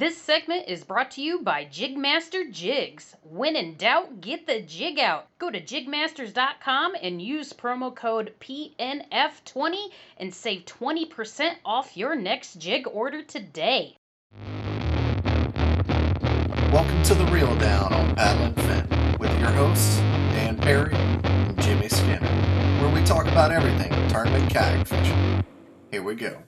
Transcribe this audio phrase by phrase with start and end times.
[0.00, 3.14] This segment is brought to you by Jigmaster Jigs.
[3.22, 5.26] When in doubt, get the jig out.
[5.38, 12.86] Go to jigmasters.com and use promo code PNF20 and save 20% off your next jig
[12.90, 13.98] order today.
[16.72, 21.60] Welcome to the Reel Down on Paddle and Fin with your hosts, Dan Perry and
[21.60, 22.26] Jimmy Skinner,
[22.80, 25.44] where we talk about everything tournament kayak fishing.
[25.90, 26.42] Here we go.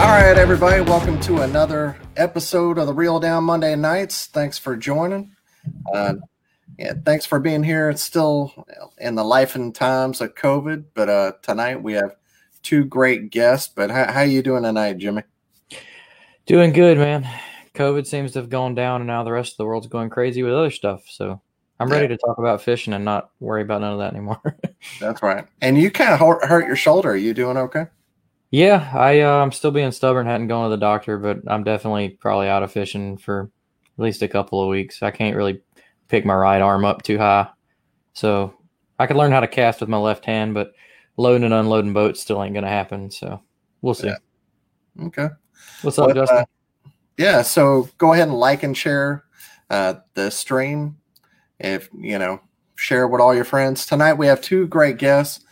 [0.00, 4.26] All right, everybody, welcome to another episode of the Reel Down Monday Nights.
[4.28, 5.36] Thanks for joining.
[5.92, 6.14] Uh,
[6.78, 7.90] yeah, thanks for being here.
[7.90, 12.16] It's still in the life and times of COVID, but uh, tonight we have
[12.62, 13.70] two great guests.
[13.74, 15.22] But how, how you doing tonight, Jimmy?
[16.46, 17.28] Doing good, man.
[17.74, 20.42] COVID seems to have gone down, and now the rest of the world's going crazy
[20.42, 21.02] with other stuff.
[21.08, 21.42] So
[21.78, 22.16] I'm ready Yeah.
[22.16, 24.40] to talk about fishing and not worry about none of that anymore.
[25.00, 25.44] That's right.
[25.60, 27.10] And you kind of hurt your shoulder.
[27.10, 27.84] Are you doing okay?
[28.50, 32.10] Yeah, I uh, I'm still being stubborn, hadn't gone to the doctor, but I'm definitely
[32.10, 33.50] probably out of fishing for
[33.98, 35.02] at least a couple of weeks.
[35.02, 35.60] I can't really
[36.08, 37.48] pick my right arm up too high,
[38.12, 38.54] so
[38.98, 40.72] I could learn how to cast with my left hand, but
[41.16, 43.10] loading and unloading boats still ain't gonna happen.
[43.10, 43.40] So
[43.82, 44.08] we'll see.
[44.08, 45.06] Yeah.
[45.06, 45.28] Okay.
[45.82, 46.38] What's up, But, Justin?
[46.38, 46.44] uh,
[47.16, 47.42] yeah.
[47.42, 49.24] So go ahead and like and share
[49.70, 50.96] uh, the stream.
[51.58, 52.40] If you know,
[52.80, 53.86] share with all your friends.
[53.86, 55.44] Tonight we have two great guests.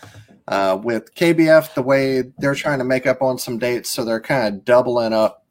[0.49, 4.21] Uh, with KBF, the way they're trying to make up on some dates, so they're
[4.21, 5.45] kind of doubling up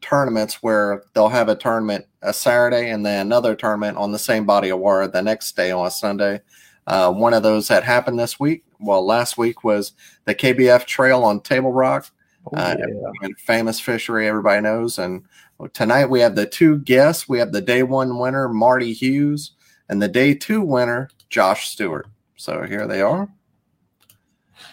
[0.00, 4.44] tournaments where they'll have a tournament a Saturday and then another tournament on the same
[4.44, 6.40] body of water the next day on a Sunday.
[6.86, 9.92] Uh, one of those that happened this week, well, last week was
[10.26, 12.10] the KBF Trail on Table Rock
[12.52, 13.28] Oh, uh, yeah.
[13.38, 14.98] famous fishery everybody knows.
[14.98, 15.24] And
[15.72, 17.28] tonight we have the two guests.
[17.28, 19.52] We have the day one winner, Marty Hughes,
[19.88, 22.06] and the day two winner, Josh Stewart.
[22.36, 23.28] So here they are.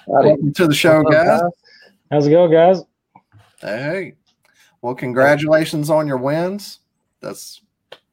[0.08, 1.42] Welcome to the show, What's up, guys.
[2.12, 2.82] How's it going, guys?
[3.60, 4.16] Hey,
[4.82, 6.80] well, congratulations on your wins.
[7.22, 7.62] That's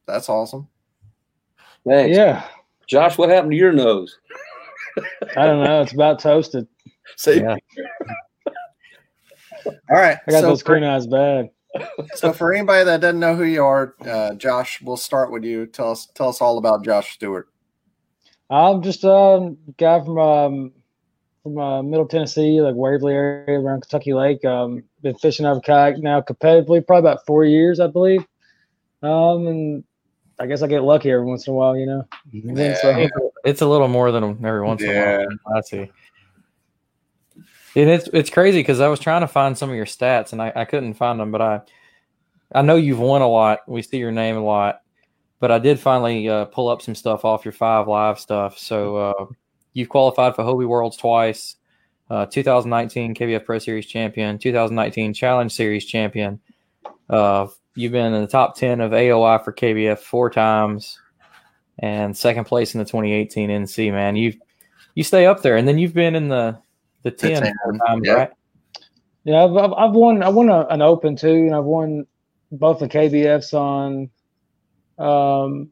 [0.07, 0.69] that's awesome.
[1.87, 2.17] Thanks.
[2.17, 2.47] Yeah,
[2.87, 4.19] Josh, what happened to your nose?
[5.37, 5.83] I don't know.
[5.83, 6.67] It's about toasted.
[7.17, 7.57] See, Yeah.
[9.67, 10.19] all right.
[10.27, 11.51] I got so those green eyes bad.
[12.15, 15.67] so for anybody that doesn't know who you are, uh, Josh, we'll start with you.
[15.67, 17.49] Tell us tell us all about Josh Stewart.
[18.51, 20.73] I'm just a guy from um,
[21.43, 24.45] from uh, Middle Tennessee, like Waverly area around Kentucky Lake.
[24.45, 28.25] Um, been fishing out of a kayak now competitively probably about four years, I believe.
[29.03, 29.85] Um, and
[30.39, 32.07] I guess I get lucky every once in a while, you know.
[32.33, 32.75] Yeah.
[32.81, 33.09] So,
[33.45, 35.57] It's a little more than every once in a while.
[35.57, 35.91] I see.
[37.77, 40.43] And it's it's crazy because I was trying to find some of your stats and
[40.43, 41.61] I, I couldn't find them, but I
[42.55, 43.61] I know you've won a lot.
[43.69, 44.81] We see your name a lot,
[45.39, 48.59] but I did finally uh, pull up some stuff off your five live stuff.
[48.59, 49.27] So uh,
[49.79, 51.55] you've qualified for Hobie Worlds twice,
[52.11, 56.41] uh, 2019 KBF Pro Series champion, 2019 Challenge Series champion.
[57.09, 57.47] Uh,
[57.77, 60.99] you've been in the top 10 of AOY for KBF four times,
[61.79, 63.93] and second place in the 2018 NC.
[63.93, 64.35] Man, you
[64.95, 66.59] you stay up there, and then you've been in the
[67.05, 68.13] the 10 four 10, times, yeah.
[68.13, 68.31] right?
[69.23, 70.23] yeah, I've, I've I've won.
[70.25, 72.05] I won a, an Open too, and I've won
[72.51, 74.11] both the KBFs on
[74.99, 75.71] um,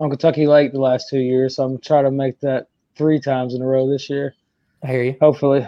[0.00, 1.56] on Kentucky Lake the last two years.
[1.56, 2.66] So I'm trying to make that
[2.98, 4.34] three times in a row this year.
[4.82, 5.16] I hear you.
[5.20, 5.66] hopefully.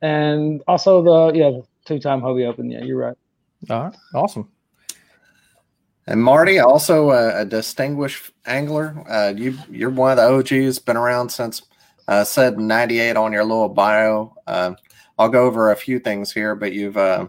[0.00, 2.70] And also the yeah, two time Hobie Open.
[2.70, 3.16] Yeah, you're right.
[3.70, 4.48] All right, awesome.
[6.08, 9.04] And Marty, also a, a distinguished angler.
[9.08, 10.80] Uh, you you're one of the OGs.
[10.80, 11.62] Been around since
[12.08, 14.34] uh, said '98 on your little bio.
[14.46, 14.74] Uh,
[15.18, 17.28] I'll go over a few things here, but you've uh,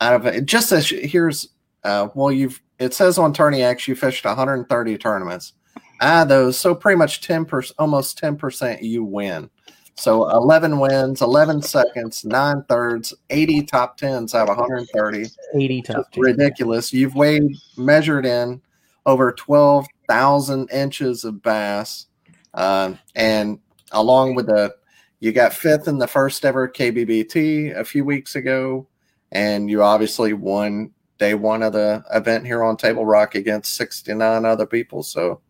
[0.00, 1.48] out of it just as here's
[1.82, 5.54] uh, well you've it says on Tourney X you fished 130 tournaments.
[6.00, 9.50] Add those, so pretty much ten percent, almost ten percent, you win.
[9.98, 15.30] So 11 wins, 11 seconds, nine thirds, 80 top tens out of 130.
[15.54, 16.22] 80 top 10.
[16.22, 16.92] Ridiculous.
[16.92, 18.60] You've weighed, measured in
[19.06, 22.06] over 12,000 inches of bass.
[22.52, 23.58] Um, and
[23.92, 24.74] along with the,
[25.20, 28.86] you got fifth in the first ever KBBT a few weeks ago.
[29.32, 34.44] And you obviously won day one of the event here on Table Rock against 69
[34.44, 35.02] other people.
[35.02, 35.40] So,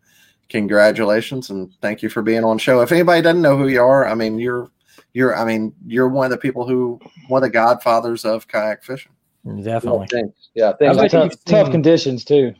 [0.49, 2.81] congratulations and thank you for being on show.
[2.81, 4.69] If anybody doesn't know who you are, I mean, you're
[5.13, 8.83] you're I mean, you're one of the people who one of the godfathers of kayak
[8.83, 9.11] fishing.
[9.45, 10.07] Definitely.
[10.11, 10.49] Oh, thanks.
[10.55, 10.97] Yeah, thanks.
[10.97, 12.53] bet tough, you've tough conditions too.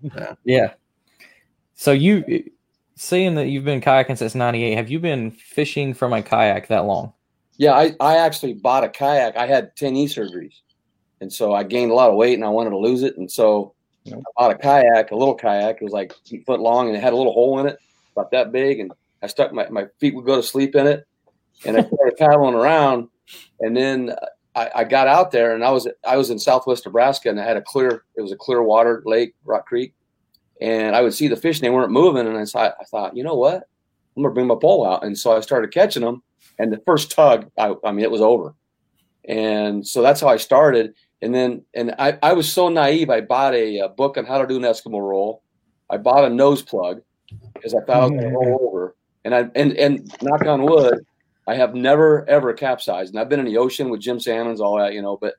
[0.00, 0.34] Yeah.
[0.44, 0.72] yeah.
[1.74, 2.50] So you
[2.96, 6.86] seeing that you've been kayaking since 98, have you been fishing from a kayak that
[6.86, 7.12] long?
[7.58, 9.36] Yeah, I, I actually bought a kayak.
[9.36, 10.54] I had 10 knee surgeries.
[11.20, 13.16] And so I gained a lot of weight and I wanted to lose it.
[13.16, 13.74] And so
[14.06, 14.18] Yep.
[14.18, 15.76] I bought a kayak, a little kayak.
[15.76, 17.78] It was like eight foot long and it had a little hole in it,
[18.12, 18.80] about that big.
[18.80, 18.92] And
[19.22, 21.06] I stuck my, my feet would go to sleep in it.
[21.64, 23.08] And I started paddling around.
[23.60, 26.86] And then uh, I, I got out there and I was I was in southwest
[26.86, 29.92] Nebraska and I had a clear, it was a clear water lake, Rock Creek.
[30.60, 32.26] And I would see the fish and they weren't moving.
[32.26, 33.68] And I thought, I thought, you know what?
[34.16, 35.04] I'm gonna bring my pole out.
[35.04, 36.22] And so I started catching them.
[36.58, 38.54] And the first tug, I, I mean, it was over.
[39.28, 40.94] And so that's how I started.
[41.22, 43.10] And then, and I, I was so naive.
[43.10, 45.42] I bought a, uh book on how to do an Eskimo roll.
[45.88, 47.00] I bought a nose plug
[47.54, 48.96] because I thought I was going to roll over.
[49.24, 51.04] And I, and, and knock on wood,
[51.48, 53.14] I have never ever capsized.
[53.14, 55.34] And I've been in the ocean with Jim Sammons, all that, you know, but,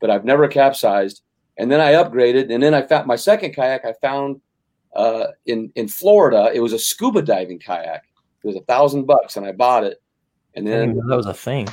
[0.00, 1.22] but I've never capsized.
[1.58, 2.52] And then I upgraded.
[2.52, 4.40] And then I found my second kayak I found
[4.94, 6.50] uh, in, in Florida.
[6.52, 8.02] It was a scuba diving kayak.
[8.44, 10.02] It was a thousand bucks and I bought it.
[10.54, 11.68] And then that was a thing.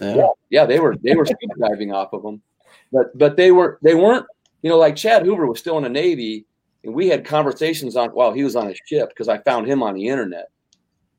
[0.00, 0.26] Yeah.
[0.50, 2.42] yeah, they were they were scuba diving off of them,
[2.92, 4.26] but but they were they weren't
[4.62, 6.46] you know like Chad Hoover was still in the Navy,
[6.84, 9.82] and we had conversations on while he was on his ship because I found him
[9.82, 10.50] on the internet.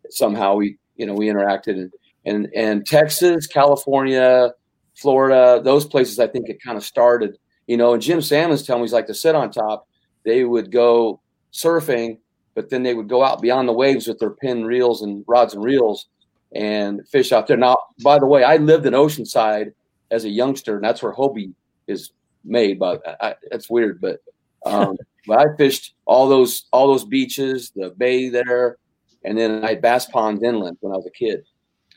[0.10, 1.92] Somehow we you know we interacted and
[2.26, 4.54] and and Texas, California,
[4.96, 7.38] Florida, those places I think it kind of started.
[7.68, 9.88] You know, and Jim Sammons telling me he's like to sit on top.
[10.24, 11.22] They would go
[11.52, 12.20] surfing,
[12.54, 15.54] but then they would go out beyond the waves with their Penn reels and rods
[15.54, 16.08] and reels
[16.54, 17.58] and fish out there.
[17.58, 19.74] Now, by the way, I lived in Oceanside
[20.12, 21.54] as a youngster, and that's where Hobie
[21.88, 22.12] is
[22.44, 22.80] made.
[22.80, 24.20] But I, that's weird, but
[24.66, 24.98] um,
[25.28, 28.78] but I fished all those all those beaches, the bay there,
[29.24, 31.46] and then I bass ponds inland when I was a kid,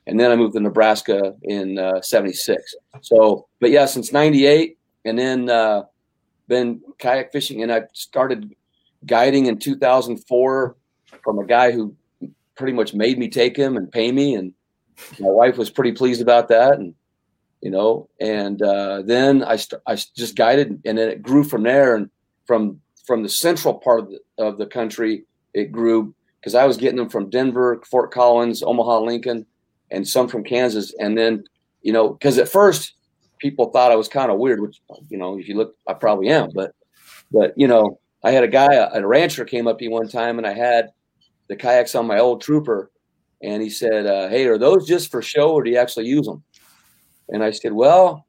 [0.06, 2.74] and then I moved to Nebraska in '76.
[3.02, 5.84] so, but yeah, since '98, and then uh,
[6.48, 8.54] been kayak fishing, and I started
[9.06, 10.76] guiding in 2004
[11.22, 11.94] from a guy who
[12.56, 14.52] pretty much made me take him and pay me and
[15.20, 16.94] my wife was pretty pleased about that and
[17.60, 21.62] you know and uh, then I, st- I just guided and then it grew from
[21.62, 22.10] there and
[22.46, 25.24] from from the central part of the, of the country
[25.54, 29.44] it grew because i was getting them from denver fort collins omaha lincoln
[29.90, 31.42] and some from kansas and then
[31.82, 32.94] you know because at first
[33.38, 36.28] people thought i was kind of weird which you know if you look i probably
[36.28, 36.72] am but
[37.32, 40.08] but you know i had a guy a, a rancher came up to me one
[40.08, 40.90] time and i had
[41.48, 42.90] the kayaks on my old trooper
[43.42, 46.26] and he said uh, hey are those just for show or do you actually use
[46.26, 46.42] them
[47.30, 48.26] and i said well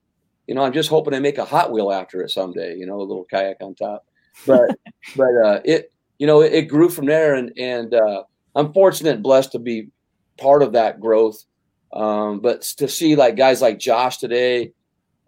[0.47, 2.99] you know i'm just hoping to make a hot wheel after it someday you know
[2.99, 4.05] a little kayak on top.
[4.45, 4.77] But
[5.15, 8.23] but uh, it you know it, it, grew from there and and uh,
[8.55, 9.89] i'm fortunate and blessed to be
[10.37, 11.43] part of that growth.
[11.91, 14.73] Um, but to see like guys like josh today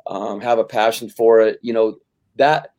[0.05, 1.97] um, have a passion for it you know
[2.35, 2.73] that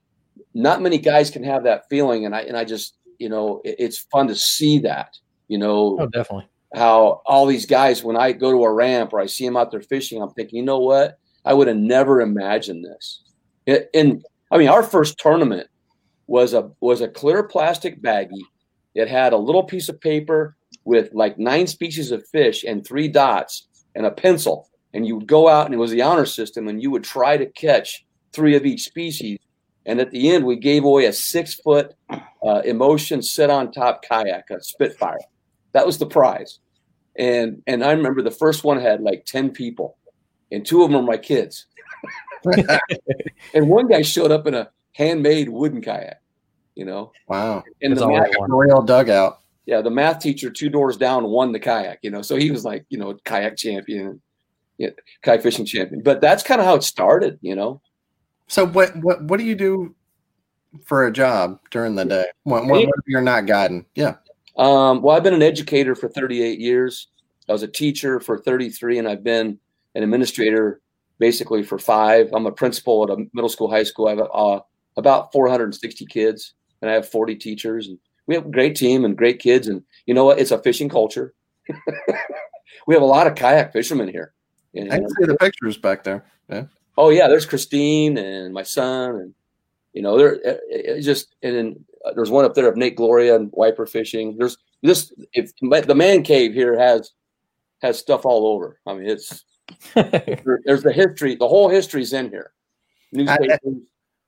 [0.54, 2.24] not many guys can have that feeling.
[2.26, 5.18] And i and i just you know it, it's fun to see that
[5.52, 5.98] you know?
[6.00, 6.48] Oh, definitely.
[6.74, 9.70] How all these guys when i go to a ramp or i see them out
[9.70, 11.18] there fishing i'm thinking you know what?
[11.44, 13.22] I would have never imagined this.
[13.94, 15.68] And i mean our first tournament
[16.26, 18.46] was a was a clear plastic baggie
[18.94, 23.08] it had a little piece of paper with like nine species of fish and three
[23.08, 24.68] dots and a pencil.
[24.94, 27.36] And you would go out and it was the honor system and you would try
[27.36, 29.38] to catch three of each species.
[29.86, 34.02] And at the end we gave away a six foot uh, emotion sit on top
[34.02, 35.18] kayak a spitfire.
[35.72, 36.58] That was the prize
[37.18, 39.96] and and i remember the first one had like 10 people
[40.50, 41.66] and two of them were my kids
[43.54, 46.20] and one guy showed up in a handmade wooden kayak
[46.74, 47.62] you know Wow.
[47.82, 48.52] and That's the math, I want.
[48.52, 49.40] A real dugout.
[49.66, 52.64] yeah the math teacher two doors down won the kayak you know so he was
[52.64, 54.20] like you know kayak champion
[54.78, 54.90] yeah,
[55.22, 57.80] kayak fishing champion but that's kind of how it started you know
[58.48, 59.94] So what what what do you do
[60.84, 62.24] for a job during the day?
[62.44, 63.84] When, when, when you're not guiding?
[63.94, 64.16] Yeah.
[64.56, 67.08] Um, well, I've been an educator for 38 years.
[67.48, 69.58] I was a teacher for 33, and I've been
[69.94, 70.80] an administrator
[71.18, 72.30] basically for five.
[72.32, 74.08] I'm a principal at a middle school, high school.
[74.08, 74.60] I have uh,
[74.96, 77.88] about 460 kids, and I have 40 teachers.
[77.88, 80.38] And we have a great team and great kids, and you know what?
[80.38, 81.34] It's a fishing culture.
[82.86, 84.32] we have a lot of kayak fishermen here.
[84.76, 86.24] I can see the pictures back there.
[86.48, 86.64] Yeah.
[86.96, 89.34] Oh yeah, there's Christine and my son, and
[89.92, 93.36] you know, there it's just and then uh, there's one up there of Nate Gloria
[93.36, 94.36] and Wiper fishing.
[94.36, 97.12] There's this if the man cave here has
[97.82, 98.80] has stuff all over.
[98.86, 99.44] I mean, it's
[99.94, 101.34] there, there's the history.
[101.36, 102.52] The whole history's in here.
[103.28, 103.58] I,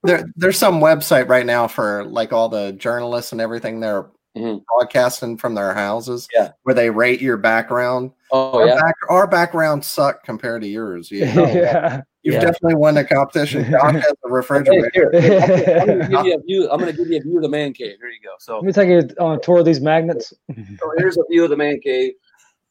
[0.03, 3.81] there, there's some website right now for like all the journalists and everything.
[3.81, 4.59] They're mm-hmm.
[4.69, 6.29] broadcasting from their houses.
[6.35, 8.13] Yeah, where they rate your background.
[8.31, 11.11] Oh our yeah, back, our background suck compared to yours.
[11.11, 11.47] You know?
[11.47, 12.03] yeah.
[12.25, 12.41] You've Yeah.
[12.41, 13.71] definitely won the competition.
[13.71, 14.91] Josh has a refrigerator.
[14.95, 16.71] Here, here, I'm gonna give you a view.
[16.71, 17.97] I'm gonna give you a view of the man cave.
[18.01, 18.31] Here you go.
[18.39, 20.33] So, Let me take you on a tour of these magnets.
[20.81, 22.15] so here's a view of the man cave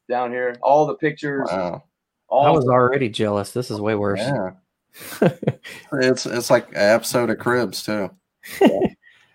[0.10, 0.56] down here.
[0.64, 1.48] All the pictures.
[1.52, 1.84] Wow.
[2.30, 3.52] All I was already jealous.
[3.52, 4.20] This is way worse.
[4.20, 4.52] Yeah.
[5.94, 8.10] it's it's like an episode of Cribs too.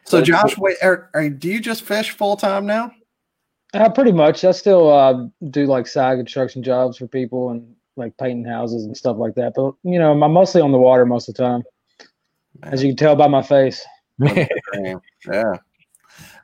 [0.04, 2.90] so Josh, wait, are, are do you just fish full time now?
[3.72, 4.44] Uh, pretty much.
[4.44, 8.96] I still uh, do like side construction jobs for people and like painting houses and
[8.96, 9.52] stuff like that.
[9.54, 11.62] But you know, I'm mostly on the water most of the time,
[12.62, 13.84] as you can tell by my face.
[15.30, 15.54] Yeah.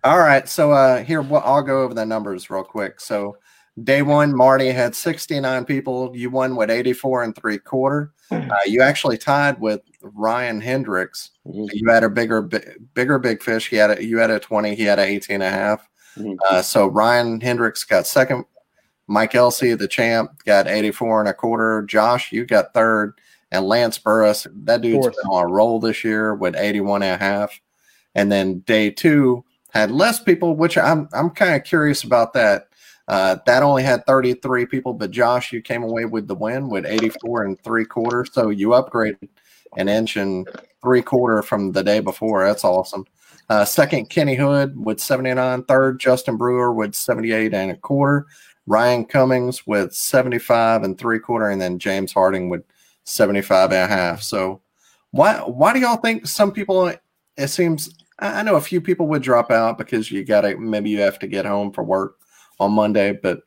[0.04, 0.48] All right.
[0.48, 3.00] So uh here well, I'll go over the numbers real quick.
[3.00, 3.36] So
[3.82, 6.12] day one, Marty had 69 people.
[6.14, 8.12] You won with 84 and three quarter.
[8.30, 11.30] Uh, you actually tied with Ryan Hendricks.
[11.46, 11.68] Mhm.
[11.72, 13.68] You had a bigger, bi- bigger big fish.
[13.68, 14.74] He had a, you had a 20.
[14.74, 15.88] He had a 18 and a half.
[16.16, 16.36] Mhm.
[16.50, 18.44] Uh, so Ryan Hendricks got second.
[19.06, 21.82] Mike Elsey, the champ, got 84 and a quarter.
[21.82, 23.14] Josh, you got third.
[23.50, 25.16] And Lance Burris, that dude's Fourth.
[25.16, 27.60] been on a roll this year with 81 and a half.
[28.14, 32.68] And then day two had less people, which I'm I'm kind of curious about that.
[33.06, 36.86] Uh, that only had 33 people, but Josh, you came away with the win with
[36.86, 38.30] 84 and three quarters.
[38.32, 39.28] So you upgraded
[39.76, 40.48] an inch and
[40.82, 42.44] three quarter from the day before.
[42.44, 43.04] That's awesome.
[43.50, 45.64] Uh, second, Kenny Hood with 79.
[45.64, 48.26] Third, Justin Brewer with 78 and a quarter.
[48.66, 51.48] Ryan Cummings with 75 and three quarter.
[51.48, 52.62] And then James Harding with
[53.04, 54.22] 75 and a half.
[54.22, 54.60] So
[55.10, 56.92] why why do y'all think some people
[57.36, 61.00] it seems I know a few people would drop out because you gotta maybe you
[61.00, 62.16] have to get home for work
[62.60, 63.40] on Monday, but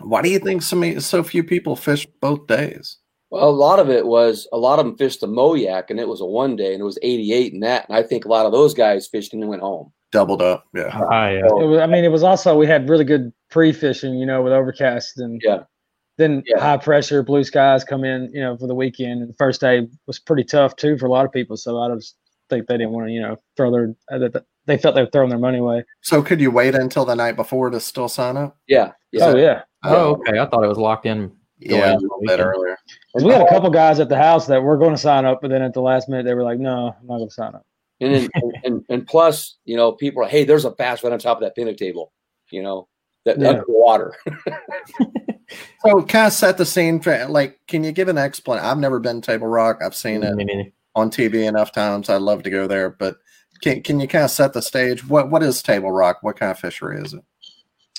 [0.00, 2.98] why do you think so many so few people fish both days?
[3.30, 6.08] Well, a lot of it was a lot of them fished the Moyak, and it
[6.08, 7.88] was a one day, and it was 88 in that.
[7.88, 9.92] And I think a lot of those guys fished and went home.
[10.12, 10.88] Doubled up, yeah.
[11.08, 14.26] I, uh, It was, I mean, it was also we had really good pre-fishing, you
[14.26, 15.60] know, with overcast and Yeah.
[16.18, 16.58] then Yeah.
[16.58, 19.20] high pressure, blue skies come in, you know, for the weekend.
[19.20, 21.56] And the first day was pretty tough too for a lot of people.
[21.56, 22.16] So I just
[22.48, 25.10] think they didn't want to, you know, throw their uh, that they felt they were
[25.12, 25.84] throwing their money away.
[26.02, 28.56] So could you wait until the night before to still sign up?
[28.66, 29.26] Yeah, yeah.
[29.26, 30.40] Oh yeah, oh, okay.
[30.40, 31.30] I thought it was locked in.
[31.60, 32.40] yeah, a little bit weekend.
[32.40, 32.76] earlier.
[33.14, 35.40] 'Cause we had a couple guys at the house that were going to sign up,
[35.42, 37.54] but then at the last minute they were like, "No, I'm not going to sign
[37.54, 37.62] up."
[38.00, 41.12] And, then, and, and and plus, you know, people are, hey, there's a bass right
[41.12, 42.12] on top of that picnic table,
[42.50, 42.88] you know,
[43.26, 43.48] that Yeah.
[43.50, 44.14] under the water.
[45.84, 48.66] So kind of set the scene for like can you give an explanation?
[48.68, 49.80] I've never been to Table Rock.
[49.84, 50.70] I've seen it Me neither.
[50.94, 52.08] on TV enough times.
[52.08, 53.16] I'd love to go there, but
[53.60, 55.04] can can you kind of set the stage?
[55.08, 56.18] What what is Table Rock?
[56.22, 57.22] What kind of fishery is it?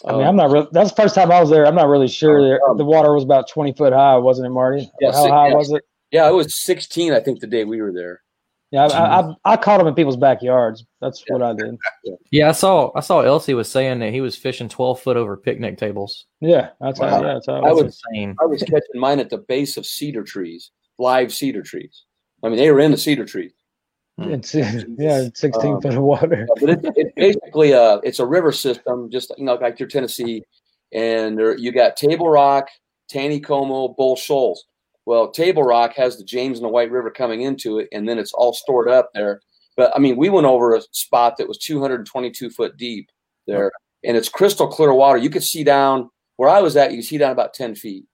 [0.06, 0.68] I mean, I'm not really.
[0.72, 1.66] That's the first time I was there.
[1.68, 2.58] I'm not really sure.
[2.70, 4.90] Um, the water was about 20 foot high, wasn't it, Marty?
[5.02, 5.56] Yeah, How six- high yeah.
[5.56, 5.84] was it?
[6.12, 8.22] yeah, it was 16, I think, the day we were there.
[8.72, 10.86] Yeah, I, I, I caught them in people's backyards.
[11.02, 11.78] That's what I did.
[12.32, 12.92] Yeah, I saw.
[12.96, 16.28] I saw Elsey was saying that he was fishing twelve foot over picnic tables.
[16.40, 17.10] Yeah, that's Wow.
[17.10, 17.22] how.
[17.22, 17.56] Yeah, that's how.
[17.56, 17.84] I was.
[17.84, 18.36] That's insane.
[18.42, 22.04] I was catching mine at the base of cedar trees, live cedar trees.
[22.44, 23.52] I mean, they were in the cedar trees.
[24.20, 24.72] It's yeah,
[25.22, 26.48] it's 16 Um, foot of water.
[26.62, 30.44] but it's, it's basically a it's a river system, just you know, like your Tennessee,
[30.94, 32.70] and there, you got Table Rock,
[33.12, 34.66] Taneycomo, Bull Shoals.
[35.12, 38.18] Well, Table Rock has the James and the White River coming into it, and then
[38.18, 39.42] it's all stored up there.
[39.76, 43.10] But I mean, we went over a spot that was 222 foot deep
[43.46, 43.74] there,
[44.06, 45.18] and it's crystal clear water.
[45.18, 46.92] You could see down where I was at.
[46.92, 48.06] You could see down about 10 feet.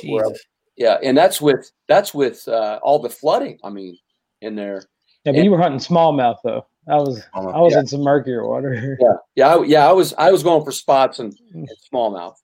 [0.00, 0.42] Jesus.
[0.78, 3.58] yeah, and that's with that's with uh, all the flooding.
[3.62, 3.98] I mean,
[4.40, 4.82] in there.
[5.26, 6.64] Yeah, but you were hunting smallmouth though.
[6.88, 7.80] I was I was Yeah.
[7.80, 8.96] in some murkier water.
[8.98, 9.86] Yeah, yeah, I, yeah.
[9.86, 12.36] I was I was going for spots and, and smallmouth,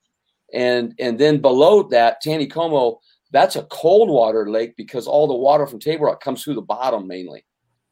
[0.53, 2.99] and and then below that, Taneycomo,
[3.31, 6.61] that's a cold water lake because all the water from Table Rock comes through the
[6.61, 7.45] bottom mainly,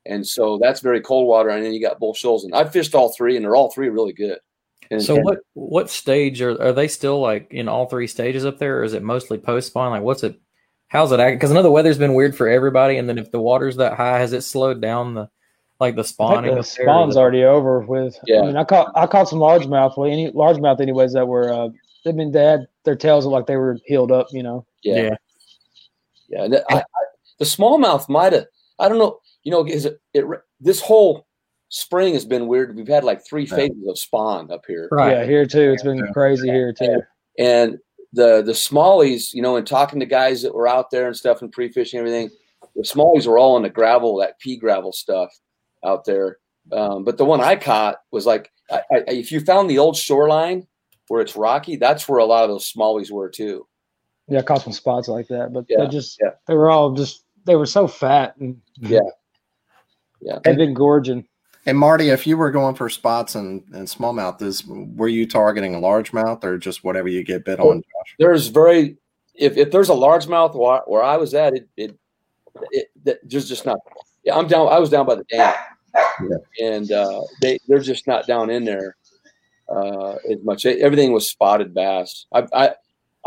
[0.05, 1.49] and so that's very cold water.
[1.49, 3.89] And then you got Bull Shoals, and I fished all three, and they're all three
[3.89, 4.37] really good.
[4.91, 8.45] And, So and- what what stage are are they still like in all three stages
[8.45, 9.91] up there, or is it mostly post spawn?
[9.91, 10.39] Like what's it?
[10.87, 11.37] How's it acting?
[11.37, 13.93] Because I know the weather's been weird for everybody, and then if the water's that
[13.93, 15.29] high, has it slowed down the
[15.79, 16.51] like the spawning?
[16.55, 16.85] the up there?
[16.85, 18.17] spawn's already over with.
[18.25, 18.41] Yeah.
[18.41, 19.95] I mean, I caught I caught some largemouth.
[19.95, 21.53] Well, any largemouth, anyways, that were.
[21.53, 21.69] Uh,
[22.07, 24.27] I mean, they had their tails looked like they were healed up.
[24.31, 24.65] You know.
[24.81, 25.15] yeah, Yeah.
[26.29, 26.43] Yeah.
[26.43, 26.83] and I, I,
[27.39, 28.45] the smallmouth might have.
[28.79, 29.19] I don't know.
[29.43, 30.25] You know, is it, it?
[30.59, 31.27] This whole
[31.69, 32.75] spring has been weird.
[32.75, 33.55] We've had like three Yeah.
[33.55, 35.11] phases of spawn up here, Right.
[35.11, 35.71] Yeah, here too.
[35.73, 37.01] It's been crazy here too.
[37.37, 37.77] and
[38.13, 41.41] the the smallies, you know, and talking to guys that were out there and stuff
[41.41, 42.29] and pre fishing everything,
[42.75, 45.31] the smallies were all in the gravel, that pea gravel stuff
[45.85, 46.37] out there.
[46.71, 49.95] Um, but the one I caught was like, I, I, if you found the old
[49.95, 50.67] shoreline
[51.07, 53.65] where it's rocky, that's where a lot of those smallies were too.
[54.29, 56.31] Yeah, I caught some spots like that, but Yeah, they just yeah.
[56.47, 58.99] they were all just they were so fat and Yeah.
[60.21, 60.39] Yeah.
[60.43, 61.25] they've been gorging.
[61.65, 65.75] And Marty, if you were going for spots and, and smallmouth, is were you targeting
[65.75, 68.15] a largemouth or just whatever you get bit on, Josh?
[68.17, 68.97] There's very,
[69.35, 71.97] if, if there's a largemouth where, where I was at, it, it,
[72.71, 73.77] it, that- there's just not,
[74.23, 75.53] yeah, I'm down, I was down by the dam.
[76.61, 78.95] And uh, they, they're just not down in there
[79.67, 80.65] uh, as much.
[80.65, 82.25] Everything was spotted bass.
[82.33, 82.69] I, I,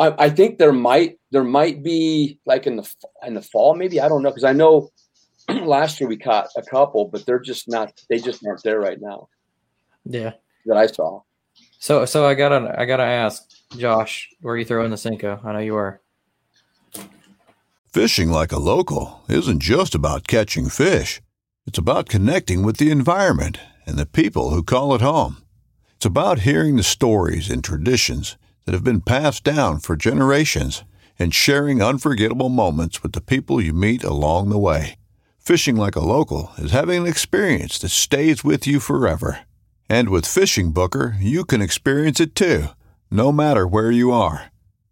[0.02, 2.94] I, I think there might, there might be like in the,
[3.26, 4.32] in the fall, maybe, I don't know.
[4.32, 4.90] Cause I know
[5.48, 8.98] last year we caught a couple, but they're just not, they just aren't there right
[9.00, 9.28] now
[10.04, 10.32] Yeah.
[10.66, 11.22] that I saw.
[11.78, 13.42] So so I gotta I gotta ask
[13.76, 15.44] Josh, where are you throwing the Senko?
[15.44, 16.00] I know you are.
[17.92, 21.20] Fishing like a local isn't just about catching fish.
[21.66, 25.42] It's about connecting with the environment and the people who call it home.
[25.96, 30.84] It's about hearing the stories and traditions that have been passed down for generations
[31.18, 34.96] and sharing unforgettable moments with the people you meet along the way.
[35.38, 39.40] Fishing like a local is having an experience that stays with you forever.
[39.88, 42.66] And with Fishing Booker, you can experience it too,
[43.10, 44.46] no matter where you are.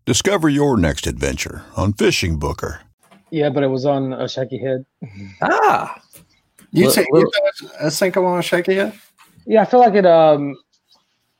[0.05, 2.81] Discover your next adventure on Fishing Booker.
[3.31, 4.85] Yeah, but it was on a shaky head.
[5.41, 6.01] Ah.
[6.73, 7.25] You Well- say well-
[7.81, 8.93] a Senko on a shaky head?
[9.47, 10.05] Yeah, I feel like it.
[10.07, 10.57] Um,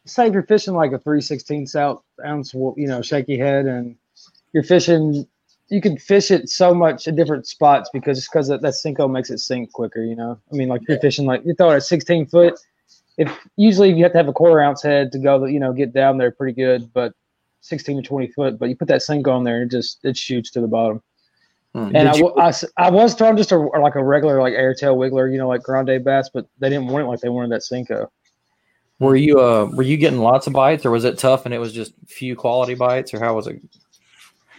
[0.07, 3.97] say if you're fishing like a three sixteenths out ounce, you know, shaky head, and
[4.53, 5.27] you're fishing,
[5.69, 9.11] you can fish it so much at different spots because just because that, that Senko
[9.11, 10.03] makes it sink quicker.
[10.03, 12.55] You know, I mean, like you're fishing like you throw it at 16 foot.
[13.19, 15.93] If usually you have to have a quarter ounce head to go, you know, get
[15.93, 17.13] down there pretty good, but
[17.61, 18.59] 16 to 20 foot.
[18.59, 21.03] But you put that Senko on there, and it just it shoots to the bottom.
[21.75, 21.95] Hmm.
[21.95, 25.31] And I, you- I I was throwing just a like a regular like airtail wiggler,
[25.31, 28.09] you know, like grande bass, but they didn't want it like they wanted that Senko.
[29.01, 31.59] Were you uh were you getting lots of bites or was it tough and it
[31.59, 33.61] was just few quality bites or how was it?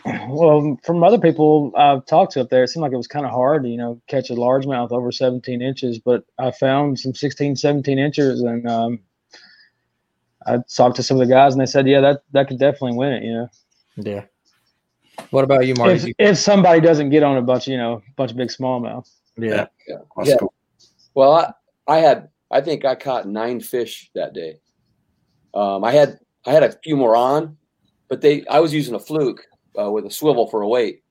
[0.03, 3.23] Well, from other people I've talked to up there, it seemed like it was kind
[3.23, 7.13] of hard to, you know, catch a largemouth over 17 inches, but I found some
[7.13, 8.99] 16, 17 inches and um,
[10.47, 12.97] I talked to some of the guys and they said, yeah, that, that could definitely
[12.97, 13.49] win it, you know,
[13.97, 14.23] Yeah.
[15.29, 15.93] What about you, Marty?
[15.93, 19.07] if, you- if somebody doesn't get on a bunch, you know, bunch of big smallmouth.
[19.37, 19.67] yeah.
[20.17, 20.37] That's Yeah.
[20.39, 20.53] cool.
[21.13, 21.53] Well, I,
[21.87, 24.59] I had I think I caught nine fish that day.
[25.53, 27.57] Um, I had I had a few more on,
[28.09, 29.41] but they I was using a fluke
[29.79, 31.03] uh, with a swivel for a weight,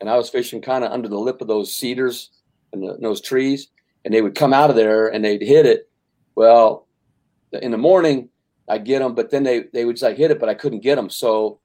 [0.00, 2.30] and I was fishing kind of under the lip of those cedars
[2.72, 3.68] and, the, and those trees,
[4.04, 5.88] and they would come out of there and they'd hit it.
[6.34, 6.88] Well,
[7.52, 8.28] in the morning
[8.68, 10.80] I'd get them, but then they they would just like hit it, but I couldn't
[10.80, 11.10] get them.
[11.10, 11.60] So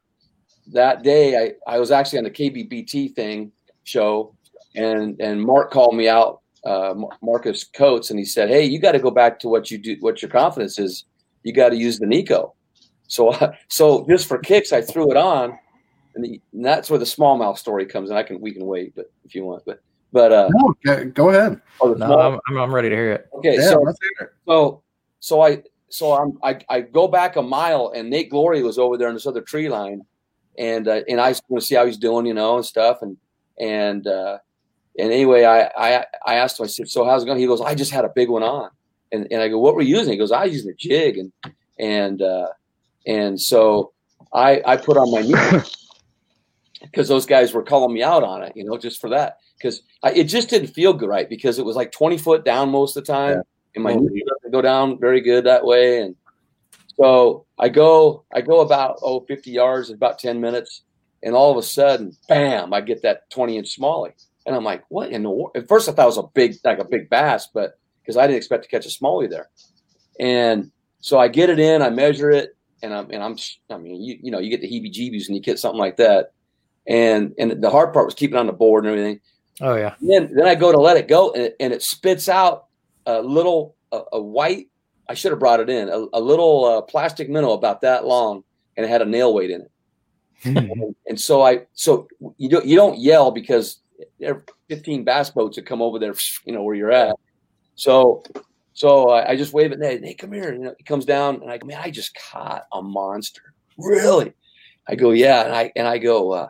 [0.74, 3.52] that day I I was actually on the KBBT thing
[3.84, 4.36] show,
[4.76, 8.92] and and Mark called me out uh, Marcus Coates, and he said, "Hey, you got
[8.92, 11.06] to go back to what you do, what your confidence is.
[11.44, 12.52] You got to use the Neko."
[13.08, 13.34] So,
[13.70, 15.58] so just for kicks, I threw it on,
[16.16, 18.10] and, the, and that's where the smallmouth story comes.
[18.10, 19.80] And I can we can wait, but if you want, but
[20.12, 21.62] but uh, No, go, go ahead.
[21.82, 23.28] oh, No, I'm, I'm I'm ready to hear it.
[23.36, 23.96] okay, Yeah, so it.
[24.46, 24.84] so
[25.20, 28.98] so I so I'm I, I go back a mile and Nate Glory was over
[28.98, 30.02] there in this other tree line,
[30.58, 32.98] and uh, and I just want to see how he's doing, you know, and stuff,
[33.02, 33.16] and
[33.60, 34.40] and uh,
[34.98, 37.40] and anyway, I I I asked him, I said, so how's it going?
[37.40, 38.70] He goes, I just had a big one on,
[39.12, 40.14] and and I go, what were you using?
[40.14, 41.32] He goes, I was using a jig, and
[41.80, 42.48] and uh,
[43.06, 43.94] and so
[44.34, 45.62] I I put on my knee
[46.82, 49.38] because those guys were calling me out on it, you know, just for that.
[49.58, 51.28] Because it just didn't feel good right?
[51.28, 53.42] Because it was like 20 foot down most of the time Yeah.
[53.76, 56.02] and my knee doesn't go down very good that way.
[56.02, 56.16] And
[56.98, 60.82] so i go i go about oh 50 yards in about 10 minutes
[61.24, 64.14] and all of a sudden bam i get that 20 inch smallie
[64.48, 66.56] and i'm like what in the world at first i thought it was a big
[66.64, 69.50] like a big bass but because i didn't expect to catch a smallie there
[70.20, 73.38] and so i get it in i measure it and i'm and i'm
[73.70, 75.98] i mean you, you know you get the heebie jeebies and you get something like
[75.98, 76.32] that
[76.88, 79.20] and and the hard part was keeping on the board and everything
[79.62, 79.96] Oh yeah.
[80.00, 82.66] and then then I go to let it go, and it, and it spits out
[83.06, 84.68] a little a, a white.
[85.10, 88.44] I should have brought it in a, a little uh, plastic minnow about that long,
[88.76, 89.72] and it had a nail weight in it.
[90.46, 92.08] and, and so I so
[92.38, 93.80] you don't you don't yell because
[94.70, 96.14] 15 bass boats that come over there,
[96.46, 97.16] you know where you're at.
[97.76, 98.24] So
[98.74, 100.04] so I, I just wave at Nate.
[100.04, 100.54] Hey, come here.
[100.54, 103.42] You know, he comes down, and I go, man, I just caught a monster.
[103.78, 104.34] Really?
[104.88, 106.32] I go, yeah, and I and I go.
[106.32, 106.50] Uh,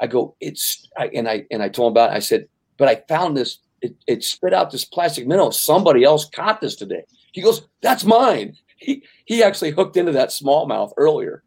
[0.00, 2.12] I go, it's, I, and I and I told him about.
[2.12, 2.16] It.
[2.16, 5.50] I said, but I found this it, it spit out this plastic minnow.
[5.50, 7.04] Somebody else caught this today.
[7.32, 8.56] He goes, that's mine.
[8.76, 11.42] He he actually hooked into that smallmouth earlier,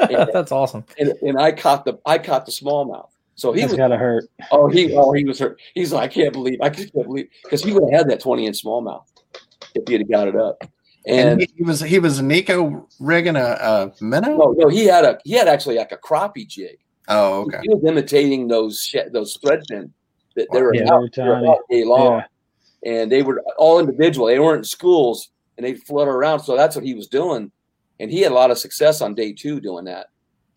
[0.32, 0.84] That's awesome.
[0.98, 3.09] and, and I caught the I caught the smallmouth.
[3.40, 4.24] So he That's was gotta hurt.
[4.50, 5.58] oh he oh he was hurt.
[5.74, 8.20] He's like I can't believe I just can't believe because he would have had that
[8.20, 9.04] twenty inch smallmouth
[9.74, 10.62] if he had got it up.
[11.06, 14.36] And And he, he was he was Neko rigging a, a minnow.
[14.36, 16.76] no, no, he had a he had actually like a crappie jig.
[17.08, 17.58] Oh, okay.
[17.62, 19.92] He was imitating those sh- those thread fin
[20.36, 22.22] that they were Yeah, out they were there all day long.
[22.84, 22.92] Yeah.
[23.00, 24.26] and they were all individual.
[24.26, 26.40] They weren't in schools, and they'd flutter around.
[26.40, 27.50] So that's what he was doing,
[27.98, 30.08] and he had a lot of success on day two doing that.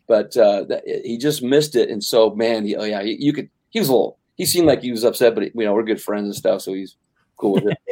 [0.08, 3.34] But uh, that, he just missed it, and so man, he, oh yeah, you, you
[3.34, 3.50] could.
[3.70, 4.18] He was a little.
[4.36, 6.74] He seemed like he was upset, but you know we're good friends and stuff, so
[6.74, 6.98] he's
[7.38, 7.78] cool with it.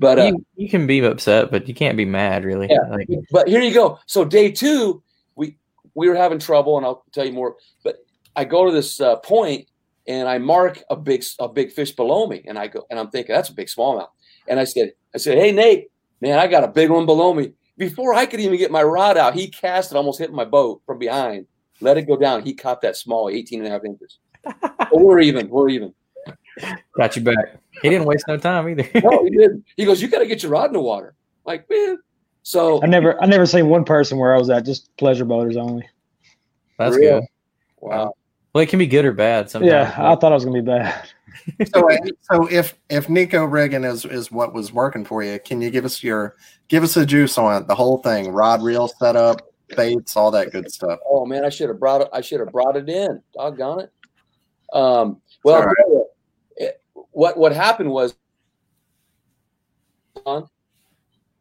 [0.00, 2.68] But uh, you, you can be upset, but you can't be mad, really.
[2.70, 2.88] Yeah.
[2.88, 3.98] Like, but here you go.
[4.06, 5.02] So day two,
[5.36, 5.58] we
[5.94, 7.56] we were having trouble, and I'll tell you more.
[7.84, 7.98] But
[8.34, 9.68] I go to this uh, point,
[10.06, 13.10] and I mark a big a big fish below me, and I go and I'm
[13.10, 14.08] thinking that's a big smallmouth.
[14.48, 15.90] And I said, I said, hey Nate,
[16.22, 17.52] man, I got a big one below me.
[17.76, 20.82] Before I could even get my rod out, he cast it, almost hit my boat
[20.86, 21.46] from behind.
[21.80, 22.42] Let it go down.
[22.42, 24.18] He caught that small, 18 and a half inches.
[24.60, 25.48] But we're even.
[25.48, 25.94] We're even.
[26.96, 27.58] got you back.
[27.82, 28.88] He didn't waste no time either.
[29.02, 29.64] No, he didn't.
[29.76, 31.14] He goes, you got to get your rod in the water.
[31.44, 31.98] Like, man.
[32.42, 35.56] So I never I never seen one person where I was at, just pleasure boaters
[35.56, 35.88] only.
[36.78, 37.20] That's Real.
[37.20, 37.28] good.
[37.80, 38.14] wow.
[38.54, 39.70] Well, it can be good or bad sometimes.
[39.70, 41.08] Yeah, I thought I was gonna be bad.
[41.74, 41.88] So,
[42.22, 45.84] so if if Neko rigging is is what was working for you, can you give
[45.84, 46.36] us your
[46.68, 49.42] give us a juice on it, the whole thing, rod reel setup,
[49.76, 50.98] baits, all that good stuff.
[51.08, 52.08] Oh man, I should have brought it.
[52.12, 53.22] I should have brought it in.
[53.34, 53.92] Doggone it.
[54.72, 55.76] Um, well, All right.
[56.56, 56.80] it-
[57.12, 58.14] what what happened was
[60.26, 60.42] on.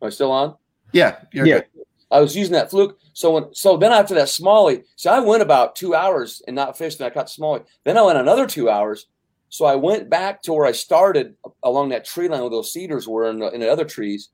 [0.02, 0.56] Am I still on?
[0.94, 1.60] Yeah, you're Yeah.
[1.60, 1.66] good.
[2.12, 2.98] I was using that fluke.
[3.14, 6.78] So when so then after that smallie, so I went about two hours and not
[6.78, 7.66] fished, and I caught smallie.
[7.84, 9.08] Then I went another two hours.
[9.50, 13.08] So I went back to where I started along that tree line where those cedars
[13.08, 14.30] were in the, in the other trees,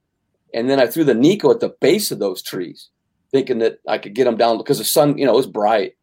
[0.53, 2.89] and then I threw the Nico at the base of those trees,
[3.31, 5.95] thinking that I could get them down because the sun, you know, it was bright.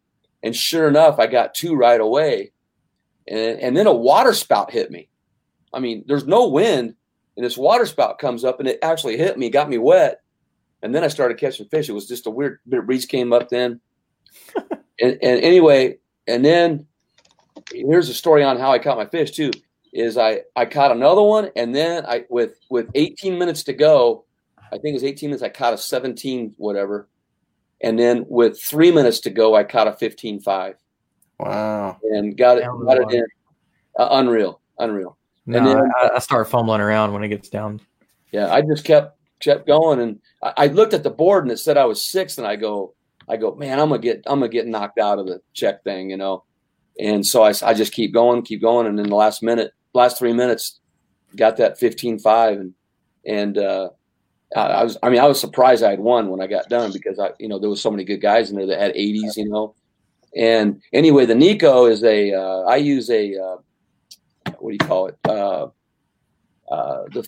[0.43, 2.53] And sure enough, I got two right away,
[3.29, 5.09] and and then a water spout hit me.
[5.73, 6.95] I mean, there's no wind,
[7.37, 10.21] and this water spout comes up, and it actually hit me, got me wet.
[10.83, 11.89] And then I started catching fish.
[11.89, 13.81] It was just a weird bit of breeze came up then.
[15.01, 16.87] and, and anyway, and then
[17.73, 19.51] here's a story on how I caught my fish too.
[19.93, 24.25] Is I I caught another one, and then I with with 18 minutes to go,
[24.59, 25.43] I think it was 18 minutes.
[25.43, 27.09] I caught a 17 whatever,
[27.83, 30.75] and then with three minutes to go, I caught a 15.5
[31.39, 31.99] Wow.
[32.03, 33.25] and got it got it in.
[33.99, 35.19] Uh, unreal, unreal.
[35.45, 37.81] No, And then- I, I start fumbling around when it gets down.
[38.31, 41.59] Yeah, I just kept kept going, and I, I looked at the board and it
[41.59, 42.95] said I was sixth, and I go,
[43.29, 46.09] I go, man, I'm gonna get I'm gonna get knocked out of the check thing,
[46.09, 46.45] you know.
[46.99, 50.19] And so I, I just keep going, keep going, and in the last minute, last
[50.19, 50.81] three minutes,
[51.37, 52.75] got that 15-5, and
[53.25, 53.89] and uh,
[54.57, 57.19] I, was I mean I was surprised I had won when I got done because
[57.19, 59.49] I you know there was so many good guys in there that had 80s, you
[59.49, 59.75] know.
[60.37, 63.57] And anyway, the Neko is a uh, I use a uh,
[64.59, 65.19] what do you call it?
[65.25, 65.69] Uh,
[66.71, 67.27] uh, the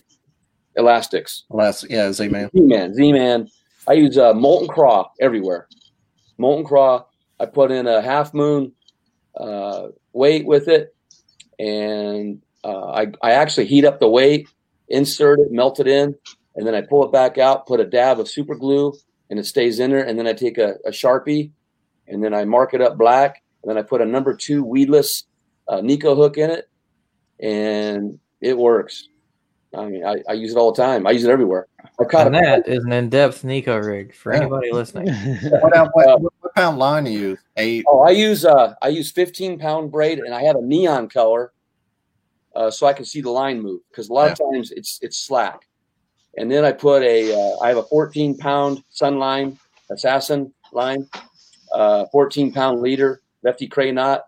[0.75, 1.43] elastics.
[1.49, 2.49] Last, yeah, Z man.
[2.51, 3.47] Z Man, Z Man.
[3.87, 5.67] I use uh, molten craw everywhere.
[6.37, 7.05] Molten craw.
[7.39, 8.71] I put in a half moon
[9.37, 10.95] uh, weight with it,
[11.59, 14.47] and uh, I I actually heat up the weight,
[14.89, 16.15] insert it, melt it in,
[16.55, 18.93] and then I pull it back out, put a dab of super glue,
[19.29, 20.05] and it stays in there.
[20.05, 21.51] And then I take a, a sharpie,
[22.07, 25.25] and then I mark it up black, and then I put a number two weedless
[25.67, 26.69] uh, Neko hook in it,
[27.39, 29.09] and it works.
[29.75, 31.05] I mean, I, I use it all the time.
[31.05, 31.67] I use it everywhere.
[31.99, 34.39] I caught And a that is an in-depth Neko rig for Yeah.
[34.41, 35.07] anybody listening.
[35.61, 37.39] What, Uh, what, what, what pound line you use?
[37.57, 37.85] Eight.
[37.87, 41.51] Oh, I use uh I use 15 pound braid and I have a neon color
[42.55, 45.17] uh, so I can see the line move because a lot of times it's it's
[45.17, 45.67] slack.
[46.37, 49.57] And then I put a uh, I have a 14 pound Sunline
[49.91, 51.07] assassin line,
[51.73, 54.25] uh, 14 pound leader Lefty Kreh knot,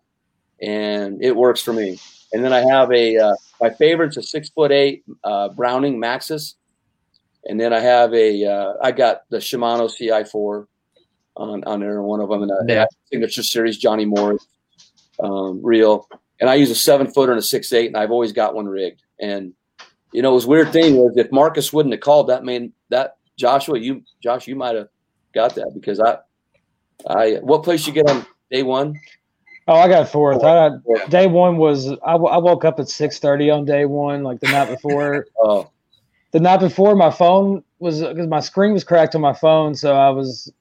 [0.62, 2.00] and it works for me.
[2.34, 6.56] And then I have a uh, my favorite's a six foot eight uh, Browning Maxis,
[7.46, 10.68] and then I have a uh, I got the Shimano CI4
[11.38, 12.86] on on there, one of them, and a Yeah.
[13.12, 14.46] signature series Johnny Morris
[15.20, 16.08] um, reel,
[16.40, 18.68] and I use a seven footer and a six eight, and I've always got one
[18.68, 19.02] rigged.
[19.20, 19.54] And
[20.12, 22.74] you know, it was a weird thing was if Marcus wouldn't have called that man
[22.90, 24.90] that Joshua, you Josh, you might have
[25.34, 26.18] got that because I
[27.08, 29.00] I what place you get on day one?
[29.70, 30.44] Oh, I got fourth.
[30.44, 33.86] I got, day one was I, w- I woke up at six thirty on day
[33.86, 35.26] one, like the night before.
[35.40, 35.70] Oh,
[36.32, 39.96] the night before, my phone was because my screen was cracked on my phone, so
[39.96, 40.52] I was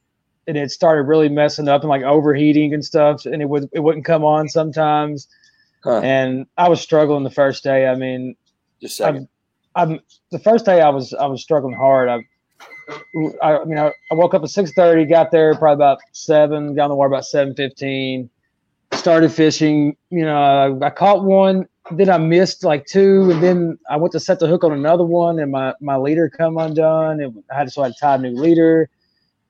[0.46, 3.80] and it started really messing up and like overheating and stuff, and it would it
[3.80, 5.28] wouldn't come on sometimes.
[5.84, 6.00] Huh.
[6.00, 7.86] and I was struggling the first day.
[7.86, 8.34] I mean,
[8.80, 9.00] Just.
[9.76, 10.00] I'm
[10.32, 12.08] the first day I was I was struggling hard.
[12.08, 12.18] I,
[13.42, 16.74] I, I mean I, I woke up at six thirty, got there probably about seven,
[16.74, 18.30] got on the water about seven fifteen.
[18.92, 19.96] Started fishing.
[20.10, 21.66] You know, I, I caught one.
[21.90, 25.04] Then I missed like two, and then I went to set the hook on another
[25.04, 27.20] one, and my my leader come undone.
[27.20, 28.88] And I had to so I had to tie a new leader.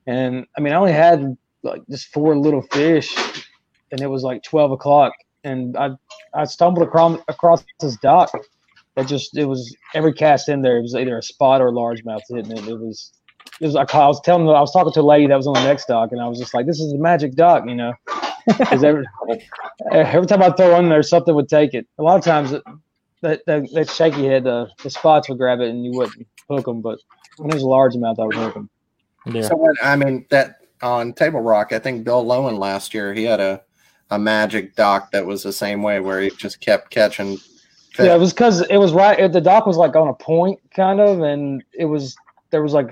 [0.06, 3.14] And I mean, I only had like just four little fish,
[3.90, 5.12] and it was like twelve o'clock,
[5.44, 5.90] and I
[6.34, 8.30] I stumbled across across this dock
[8.96, 10.78] it just it was every cast in there.
[10.78, 12.66] It was either a spot or a largemouth hitting it.
[12.66, 13.12] It was
[13.60, 15.64] it was I was telling I was talking to a lady that was on the
[15.64, 17.92] next dock, and I was just like, "This is the magic dock," you know.
[18.46, 19.04] Because every
[19.90, 21.84] every time I throw in there, something would take it.
[21.98, 22.62] A lot of times, it,
[23.20, 26.64] that that, that shaky head, uh, the spots would grab it, and you wouldn't hook
[26.64, 26.80] them.
[26.80, 27.00] But
[27.38, 28.70] when was a largemouth, I would hook them.
[29.26, 29.42] Yeah.
[29.42, 33.24] So what, I mean that on Table Rock, I think Bill Lowen last year he
[33.24, 33.62] had a
[34.10, 37.38] a magic dock that was the same way where he just kept catching.
[37.98, 39.30] Yeah, it was because it was right.
[39.32, 42.14] The dock was like on a point, kind of, and it was
[42.50, 42.90] there was like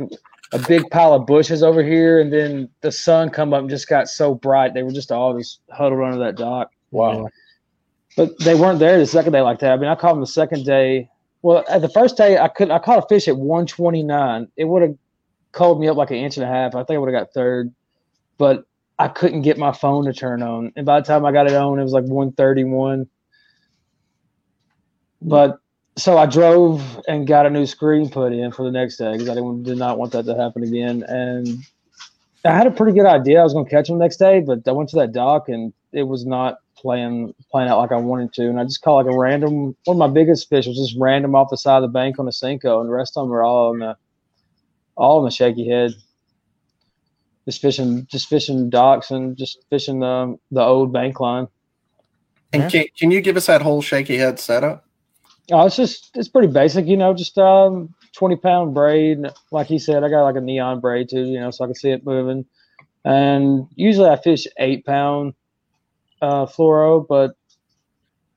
[0.53, 3.88] a big pile of bushes over here, and then the sun come up and just
[3.88, 4.75] got so bright.
[4.75, 6.70] They were just all just huddled under that dock.
[6.90, 7.29] Wow.
[8.16, 9.73] But they weren't there the second day like that.
[9.73, 11.11] I mean, I caught them the second day.
[11.42, 12.73] Well, at the first day, I couldn't.
[12.73, 14.49] I caught a fish at 129.
[14.57, 14.97] It would have
[15.55, 16.75] called me up like an inch and a half.
[16.75, 17.73] I think I would have got third,
[18.37, 18.67] but
[18.99, 20.73] I couldn't get my phone to turn on.
[20.77, 23.09] And by the time I got it on, it was like 131.
[25.23, 25.59] But
[25.97, 29.29] so I drove and got a new screen put in for the next day because
[29.29, 31.05] I didn't, did not want that to happen again.
[31.09, 31.64] And
[32.45, 34.67] I had a pretty good idea I was going to catch them next day, but
[34.67, 38.33] I went to that dock and it was not playing playing out like I wanted
[38.35, 38.49] to.
[38.49, 41.35] And I just caught like a random one of my biggest fish was just random
[41.35, 43.45] off the side of the bank on a Senko, and the rest of them were
[43.45, 43.97] all on the
[44.97, 45.93] all in the shaky head.
[47.45, 51.47] Just fishing, just fishing docks and just fishing the the old bank line.
[52.53, 54.87] And can, can you give us that whole shaky head setup?
[55.53, 59.19] Oh, it's just it's pretty basic, you know, just um twenty pound braid.
[59.51, 61.75] Like he said, I got like a neon braid too, you know, so I can
[61.75, 62.47] see it moving.
[63.05, 65.35] And usually I fish eight pound
[66.23, 67.37] uh fluoro, but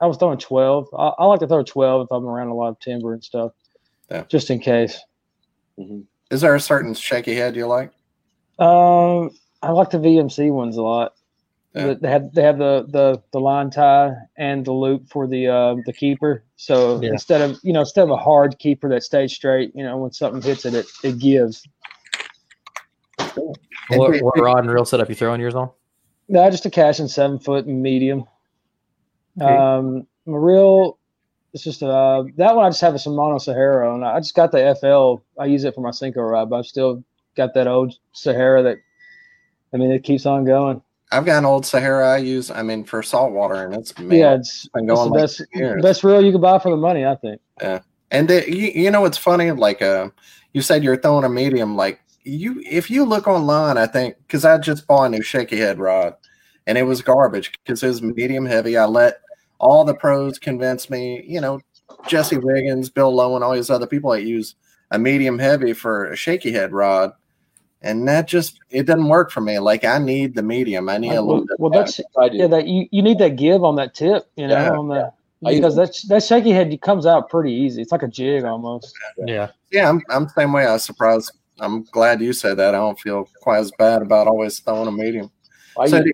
[0.01, 0.89] I was throwing twelve.
[0.97, 3.53] I, I like to throw twelve if I'm around a lot of timber and stuff.
[4.11, 4.25] Yeah.
[4.27, 4.99] Just in case.
[5.79, 6.03] Mhm.
[6.29, 7.91] Is there a certain shaky head you like?
[8.59, 11.13] Um I like the VMC ones a lot.
[11.73, 11.93] Yeah.
[11.99, 15.75] They have they have the, the the line tie and the loop for the uh,
[15.85, 16.43] the keeper.
[16.55, 17.09] So Yeah.
[17.11, 20.11] instead of you know instead of a hard keeper that stays straight, you know when
[20.11, 21.63] something hits it, it, it gives.
[23.19, 25.69] And What, what rod and reel setup you throw throwing yours on?
[26.27, 28.25] No, just a cash and seven foot and medium.
[29.39, 29.55] Okay.
[29.55, 30.97] Um, my reel,
[31.53, 34.51] it's just uh that one I just have a Shimano Sahara and I just got
[34.51, 35.23] the FL.
[35.41, 37.03] I use it for my Senko rod, but I've still
[37.35, 38.77] got that old Sahara that.
[39.73, 40.81] I mean, it keeps on going.
[41.11, 42.51] I've got an old Sahara I use.
[42.51, 45.81] I mean, for saltwater, and it's man, yeah, it's, been it's going the like best
[45.81, 47.39] best reel you can buy for the money, I think.
[47.61, 47.79] Yeah,
[48.11, 49.51] and the, you, you know what's funny?
[49.51, 50.09] Like, uh,
[50.53, 51.77] you said you're throwing a medium.
[51.77, 55.57] Like you, if you look online, I think because I just bought a new shaky
[55.57, 56.15] head rod,
[56.65, 58.77] and it was garbage because it was medium heavy.
[58.77, 59.21] I let
[59.59, 61.23] all the pros convince me.
[61.27, 61.59] You know,
[62.07, 64.55] Jesse Wiggins, Bill Lowe, and all these other people that use
[64.91, 67.11] a medium heavy for a shaky head rod,
[67.81, 69.59] and that just it doesn't work for me.
[69.59, 70.89] Like I need the medium.
[70.89, 71.59] I need a well, little bit.
[71.59, 72.37] well, that's I do.
[72.37, 72.47] yeah.
[72.47, 75.11] That you, you need that give on that tip, you know, Yeah, on the
[75.45, 77.81] I use- because that that shaky head comes out pretty easy.
[77.81, 78.95] It's like a jig almost.
[79.25, 79.49] Yeah.
[79.71, 80.65] Yeah, I'm I'm the same way.
[80.65, 81.31] I was surprised.
[81.59, 82.75] I'm glad you said that.
[82.75, 85.31] I don't feel quite as bad about always throwing a medium.
[85.79, 86.13] I So, use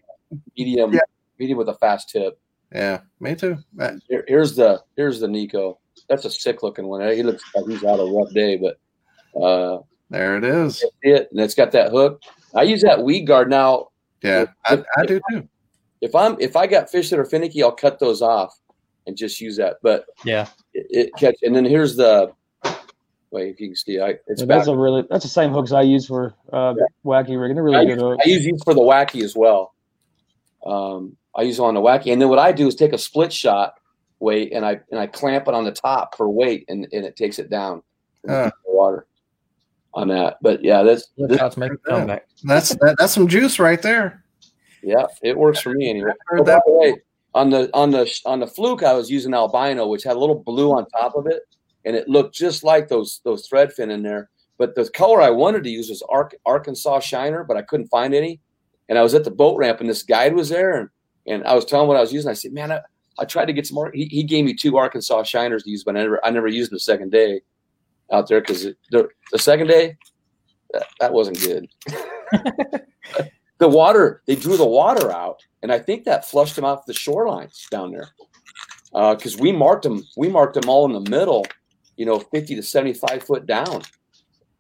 [0.57, 0.99] medium, Yeah.
[1.37, 2.39] medium with a fast tip.
[2.73, 3.57] Yeah, me too.
[3.79, 5.77] Uh, Here, here's the here's the Neko.
[6.09, 7.01] That's a sick looking one.
[7.11, 8.77] He looks like he's had a rough day, but
[9.41, 10.83] uh, There it is.
[11.03, 12.21] it and it's got that hook.
[12.55, 13.89] I use that weed guard now.
[14.23, 15.47] Yeah, I, I do too.
[16.01, 18.57] If I'm if I got fish that are finicky, I'll cut those off
[19.05, 19.77] and just use that.
[19.83, 20.47] But Yeah.
[20.73, 22.31] it, it catch and then here's the
[23.31, 23.99] wait if you can see.
[23.99, 26.73] I it's Yeah, that's a really that's the same hooks I use for uh,
[27.05, 27.55] wacky rigging.
[27.55, 28.23] They're really I good use, hooks.
[28.25, 29.73] I use these for the wacky as well.
[30.65, 32.97] Um, I use them on the wacky, and then what I do is take a
[32.97, 33.73] split shot
[34.19, 37.15] weight and I and I clamp it on the top for weight, and, and it
[37.15, 37.81] takes it down
[38.23, 38.51] in Huh.
[38.65, 39.07] the water
[39.93, 40.37] on that.
[40.41, 42.27] But yeah, that's Look how it's making a comeback.
[42.43, 44.23] That's that, that's some juice right there.
[44.81, 46.11] yeah, it works for me anyway.
[46.27, 46.63] Heard Oh, by that.
[46.65, 46.95] the way,
[47.33, 50.39] on the on the on the fluke, I was using albino, which had a little
[50.39, 51.41] blue on top of it,
[51.85, 54.29] and it looked just like those those thread fin in there.
[54.59, 58.13] But the color I wanted to use was Ark, Arkansas Shiner, but I couldn't find
[58.13, 58.39] any.
[58.87, 60.89] And I was at the boat ramp, and this guide was there, and,
[61.27, 62.29] and I was telling him what I was using.
[62.29, 62.81] I said, "Man, I,
[63.19, 65.83] I tried to get some more." He, he gave me two Arkansas Shiners to use,
[65.83, 67.41] but I never I never used them the second day
[68.11, 69.97] out there because the, the second day
[70.71, 71.67] that, that wasn't good.
[73.59, 76.93] the water they drew the water out, and I think that flushed them off the
[76.93, 78.09] shorelines down there.
[78.93, 80.03] Uh, because we marked them.
[80.17, 81.45] We marked them all in the middle,
[81.97, 83.81] you know, fifty to seventy-five foot down.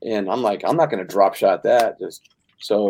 [0.01, 1.99] And I'm like, I'm not going to drop shot that.
[1.99, 2.89] Just so.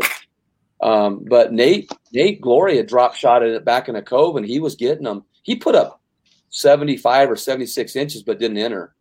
[0.84, 4.76] Um, but Nate, Nate Gloria drop shot it back in a cove, and he was
[4.76, 5.24] getting them.
[5.44, 6.02] He put up
[6.50, 8.94] 75 or 76 inches, but didn't enter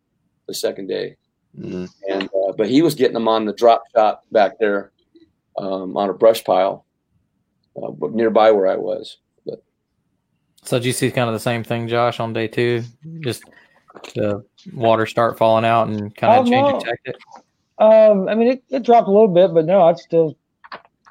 [0.47, 1.17] the second day.
[1.59, 1.89] Mm.
[2.09, 4.91] And uh, but he was getting them on the drop shot back there
[5.57, 6.85] um, on a brush pile
[7.75, 9.17] uh, nearby where I was.
[9.45, 9.61] But
[10.63, 12.83] So did you see kind of the same thing, Josh, on day two?
[13.19, 13.43] Just
[14.15, 14.43] the
[14.73, 16.69] water start falling out and kind Oh, of change no.
[16.71, 17.15] your tactic?
[17.77, 20.37] Um, I mean, it, it dropped a little bit, but no, I still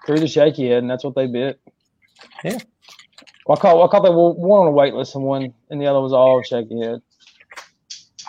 [0.07, 1.61] threw the shaky head, and that's what they bit.
[2.45, 2.59] Yeah.
[3.47, 5.87] Well, I caught I caught that one one on a weightless and one, and the
[5.87, 7.03] other was all shaky head.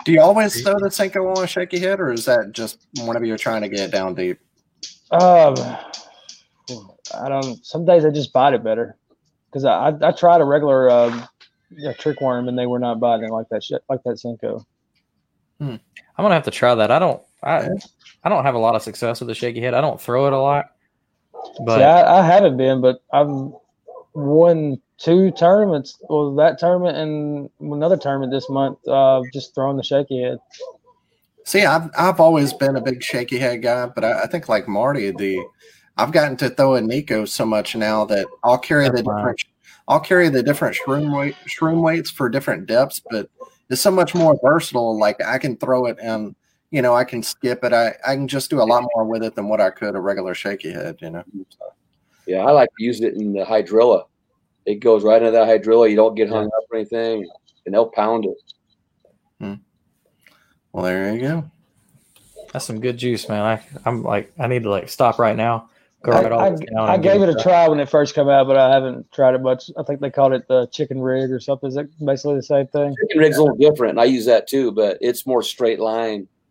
[0.04, 3.24] Do you always throw the Senko on a shaky head, or is that just whenever
[3.24, 4.38] you're trying to get it down deep?
[5.10, 5.54] Um,
[7.14, 7.64] I don't.
[7.64, 8.96] Some days I just bite it better
[9.46, 10.88] because I, I I tried a regular
[11.76, 14.64] yeah, trick worm and they were not biting like that shit like that Senko.
[16.16, 16.90] I'm gonna have to try that.
[16.90, 17.68] I don't I
[18.22, 19.74] I don't have a lot of success with the shaky head.
[19.74, 20.73] I don't throw it a lot.
[21.64, 23.28] But See, I, I haven't been, but I've
[24.14, 25.98] won two tournaments.
[26.08, 28.78] Well, that tournament and another tournament this month.
[28.86, 30.38] Uh, just throwing the shaky head.
[31.44, 34.66] See, I've I've always been a big shaky head guy, but I, I think like
[34.66, 35.44] Marty, the
[35.96, 39.16] I've gotten to throw a Nico so much now that I'll carry the Wow.
[39.16, 39.44] different
[39.86, 43.28] I'll carry the different shroom weight shroom weights for different depths, but
[43.68, 44.98] it's so much more versatile.
[44.98, 46.34] Like I can throw it and
[46.74, 47.72] you know I can skip it.
[47.72, 50.00] I I can just do a lot more with it than what I could a
[50.00, 50.96] regular shaky head.
[51.00, 51.24] You know.
[52.26, 54.06] yeah, I like to use it in the hydrilla.
[54.66, 55.88] It goes right into that hydrilla.
[55.88, 57.28] You don't get hung up or anything,
[57.64, 58.52] and they'll pound it.
[59.38, 59.54] Hmm.
[60.72, 61.44] Well, there you go.
[62.52, 63.42] that's some good juice, man.
[63.42, 65.70] I I'm like I need to like stop right now.
[66.02, 68.28] Go I, right all I, down I gave it a try when it first came
[68.28, 69.70] out, but I haven't tried it much.
[69.78, 71.68] I think they called it the chicken rig or something.
[71.68, 72.96] Is it basically the same thing?
[73.00, 76.26] Chicken rig's a little different, I use that too, but it's more straight line.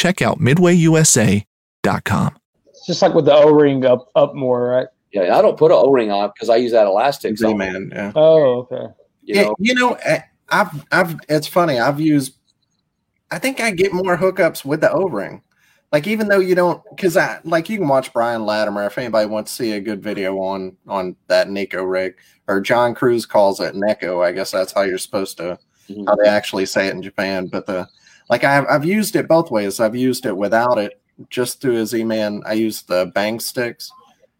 [0.00, 2.36] check out midwayusa.com.
[2.68, 4.86] It's just like with the O ring up up more, right?
[5.12, 5.36] yeah.
[5.36, 7.36] I don't put an O ring on because I use that elastic.
[7.38, 7.90] So, man.
[7.92, 8.12] Yeah.
[8.14, 8.86] Oh, okay.
[9.22, 11.78] you Yeah, know, you know, I- I've I've it's funny.
[11.78, 12.34] I've used.
[13.30, 15.42] I think I get more hookups with the O ring.
[15.92, 19.26] Like even though you don't, because I like you can watch Brian Latimer if anybody
[19.28, 22.14] wants to see a good video on on that Nico rig
[22.48, 24.24] or John Crews calls it Neko.
[24.26, 25.56] I guess that's how you're supposed to
[25.88, 26.06] Mhm.
[26.08, 27.46] how they actually say it in Japan.
[27.46, 27.86] But the
[28.30, 29.80] like I've I've used it both ways.
[29.80, 32.42] I've used it without it, just through a Z Man.
[32.46, 33.90] I use the bang sticks,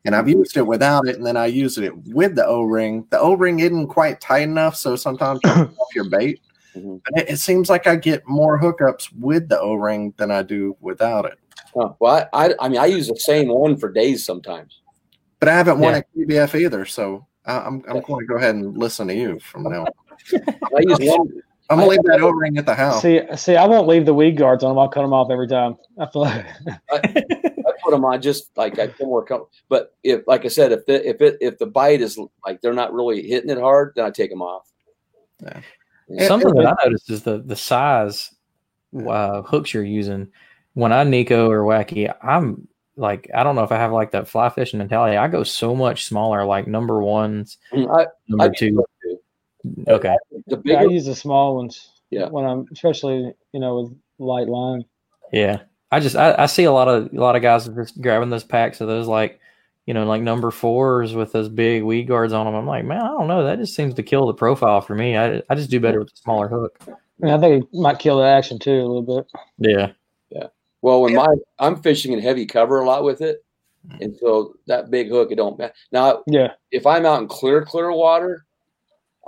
[0.04, 3.06] and I've used it without it, and then I use it with the O ring.
[3.10, 6.40] The O ring isn't quite tight enough, so sometimes you off your bait.
[6.76, 7.00] Mhm.
[7.04, 10.42] But it, it seems like I get more hookups with the O ring than I
[10.42, 11.36] do without it.
[11.74, 14.80] Well, I, I, I mean, I use the same one for days sometimes.
[15.40, 15.98] But I haven't won Yeah.
[15.98, 19.40] at KBF either, so I, I'm I'm going to go ahead and listen to you
[19.40, 19.82] from now.
[19.84, 19.88] on.
[20.76, 21.42] I use one.
[21.70, 23.00] I'm gonna leave that O ring at the house.
[23.00, 24.78] See, see, I won't leave the weed guards on them.
[24.78, 25.76] I'll cut them off every time.
[25.98, 26.44] I feel like
[26.92, 26.98] I
[27.82, 29.52] put them on just like I feel more comfortable.
[29.68, 32.72] But if, like I said, if the, if it if the bite is like they're
[32.72, 34.68] not really hitting it hard, then I take them off.
[35.40, 36.26] Yeah.
[36.26, 38.34] Something that I noticed is the the size
[39.08, 40.28] uh, hooks you're using.
[40.74, 44.26] When I Nico or Wacky, I'm like I don't know if I have like that
[44.26, 45.16] fly fishing mentality.
[45.16, 48.84] I go so much smaller, like number ones, I, number I two.
[49.88, 51.90] Okay, the yeah, I use the small ones.
[52.10, 52.28] Yeah.
[52.28, 54.84] When I'm especially you know with light line.
[55.32, 55.60] yeah.
[55.92, 58.44] I just I, I see a lot of a lot of guys just grabbing those
[58.44, 59.40] packs of those like
[59.86, 62.54] you know like number fours with those big weed guards on them.
[62.54, 63.42] I'm like, man, I don't know.
[63.44, 65.16] That just seems to kill the profile for me.
[65.16, 66.78] I I just do better with the smaller hook.
[66.88, 69.26] I, mean, I think it might kill the action too a little bit.
[69.58, 69.92] Yeah.
[70.30, 70.46] Yeah.
[70.80, 71.26] Well when my
[71.58, 73.44] I'm fishing in heavy cover a lot with it,
[74.00, 75.74] and so that big hook it don't matter.
[75.90, 76.52] Now Yeah.
[76.70, 78.46] if I'm out in clear clear water,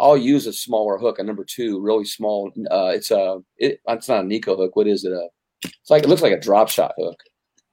[0.03, 2.50] I'll use a smaller hook, a number two, really small.
[2.70, 4.74] Uh, it's a it, it's not a Nico hook.
[4.76, 5.12] What is it?
[5.12, 5.28] Uh,
[5.64, 7.16] it's like it looks like a drop shot hook.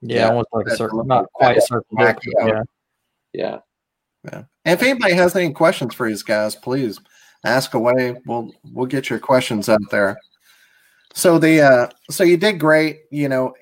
[0.00, 1.84] Yeah, Yeah, almost like a circle, not quite a circle.
[1.98, 2.66] hook, wacky but hook.
[3.34, 3.58] yeah.
[4.24, 4.42] Yeah.
[4.64, 7.00] And if anybody has any questions for these guys, please
[7.44, 8.16] ask away.
[8.26, 10.16] We'll we'll get your questions out there.
[11.14, 13.00] So the uh so you did great.
[13.10, 13.54] You know,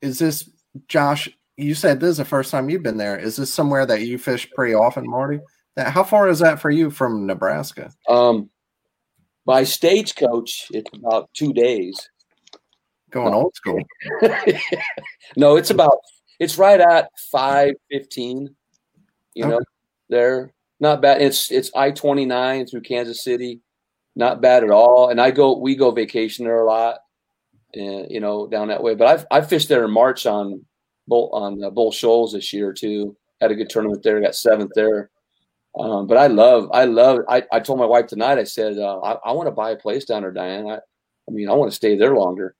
[0.00, 0.50] is this
[0.88, 1.28] Josh?
[1.56, 3.18] You said this is the first time you've been there.
[3.18, 5.38] Is this somewhere that you fish pretty often, Marty?
[5.76, 7.92] How far is that for you from Nebraska?
[8.08, 8.50] Um,
[9.46, 12.08] by stagecoach, it's about two days.
[13.10, 13.80] Going old school.
[15.36, 15.98] no, it's about
[16.38, 18.54] it's right at five fifteen.
[19.34, 19.64] You know, Okay.
[20.08, 21.22] there not bad.
[21.22, 23.60] It's it's I twenty nine through Kansas City,
[24.16, 25.10] not bad at all.
[25.10, 26.98] And I go we go vacation there a lot,
[27.74, 28.94] and you know down that way.
[28.94, 30.64] But I've I fished there in March on
[31.06, 33.16] Bull on uh, Bull Shoals this year too.
[33.40, 34.20] Had a good tournament there.
[34.20, 35.10] Got seventh there.
[35.78, 38.38] Um, but I love I love I, I told my wife tonight.
[38.38, 40.66] I said uh, I, I want to buy a place down there, Diane.
[40.66, 42.54] I I mean I want to stay there longer,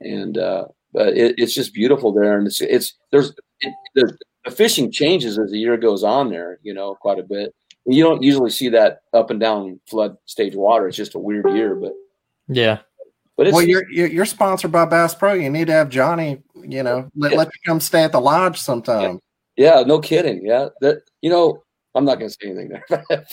[0.00, 4.50] and uh, but it, it's just beautiful there, and it's it's there's it, the, the
[4.50, 7.54] fishing changes as the year goes on there, you know, quite a bit.
[7.84, 10.88] And you don't usually see that up and down flood stage water.
[10.88, 11.92] It's just a weird year, but
[12.48, 12.78] Yeah.
[13.36, 15.34] but it's Well, you're, you're you're sponsored by Bass Pro.
[15.34, 16.42] You need to have Johnny.
[16.54, 19.20] You know, let, let you come stay at the lodge sometime.
[19.56, 20.44] yeah, no kidding.
[20.44, 21.62] Yeah, that you know,
[21.96, 22.84] I'm not going to say anything there,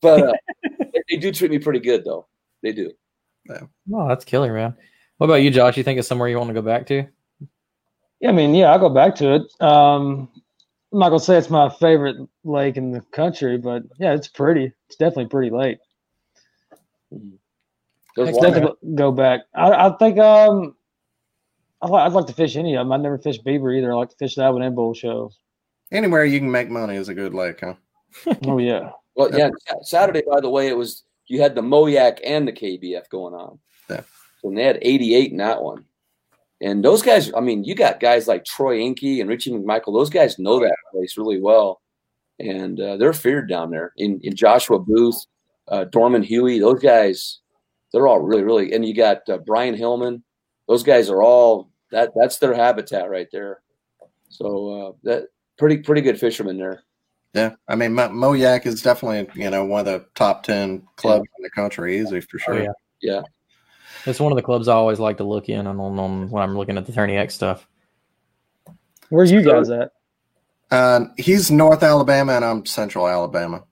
[0.00, 2.26] but uh, they, they do treat me pretty good though.
[2.62, 2.92] They do.
[3.92, 4.74] Oh, that's killer, man.
[5.18, 5.76] What about you, Josh?
[5.76, 7.06] You think it's somewhere you want to go back to?
[8.20, 9.42] Yeah, I mean, yeah, I'll go back to it.
[9.60, 10.30] Um,
[10.92, 14.72] I'm not gonna say it's my favorite lake in the country, but yeah, it's pretty.
[14.86, 15.78] It's definitely pretty lake.
[18.16, 19.40] There's one- definitely go back.
[19.54, 20.76] I, I think um,
[21.82, 22.92] I li- I'd like to fish any of them.
[22.92, 23.92] I never fished beaver either.
[23.92, 25.38] I like to fish that one and Bull Shoals.
[25.92, 27.74] Anywhere you can make money is a good lake, huh?
[28.46, 29.50] Oh yeah, Well, yeah.
[29.82, 33.58] Saturday, by the way, it was you had the Moyak and the KBF going on.
[33.88, 34.02] Yeah.
[34.42, 35.84] So they had 88 in that one.
[36.60, 39.92] And those guys, I mean, you got guys like Troy Inky and Richie McMichael.
[39.92, 41.82] Those guys know that place really well,
[42.38, 43.92] and uh, they're feared down there.
[43.96, 45.26] In, in Joshua Booth,
[45.68, 47.40] uh, Dorman Huey, those guys,
[47.92, 48.72] they're all really, really.
[48.72, 50.22] And you got uh, Brian Hillman.
[50.68, 52.12] Those guys are all that.
[52.16, 53.60] That's their habitat right there.
[54.28, 56.82] So uh, that pretty, pretty good fishermen there.
[57.34, 61.26] Yeah, I mean, Mo- Moyak is definitely you know one of the top ten clubs
[61.36, 62.54] in the country, easy for sure.
[62.54, 62.72] Oh, yeah.
[63.02, 63.22] Yeah.
[64.06, 66.42] It's one of the clubs I always like to look in on, on, on when
[66.42, 67.66] I'm looking at the Tourney X stuff.
[69.08, 69.90] where you guys at?
[70.70, 73.64] Uh, he's North Alabama, and I'm Central Alabama.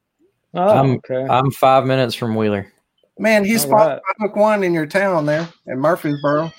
[0.54, 1.26] Oh, I'm- okay.
[1.32, 2.70] I'm five minutes from Wheeler.
[3.18, 4.18] Man, he's All sponsored right.
[4.18, 6.50] by Hook One in your town there in Murfreesboro.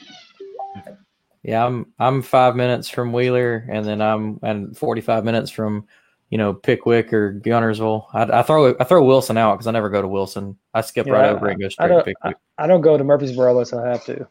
[1.43, 5.87] Yeah, I'm I'm five minutes from Wheeler, and then I'm and 45 minutes from,
[6.33, 8.07] you know, Pickwick or Guntersville.
[8.11, 10.57] I, I throw I throw Wilson out because I never go to Wilson.
[10.73, 12.17] I skip Yeah, right I- over and go I straight to don't.
[12.57, 14.27] I, I don't go to Murfreesboro unless I have to.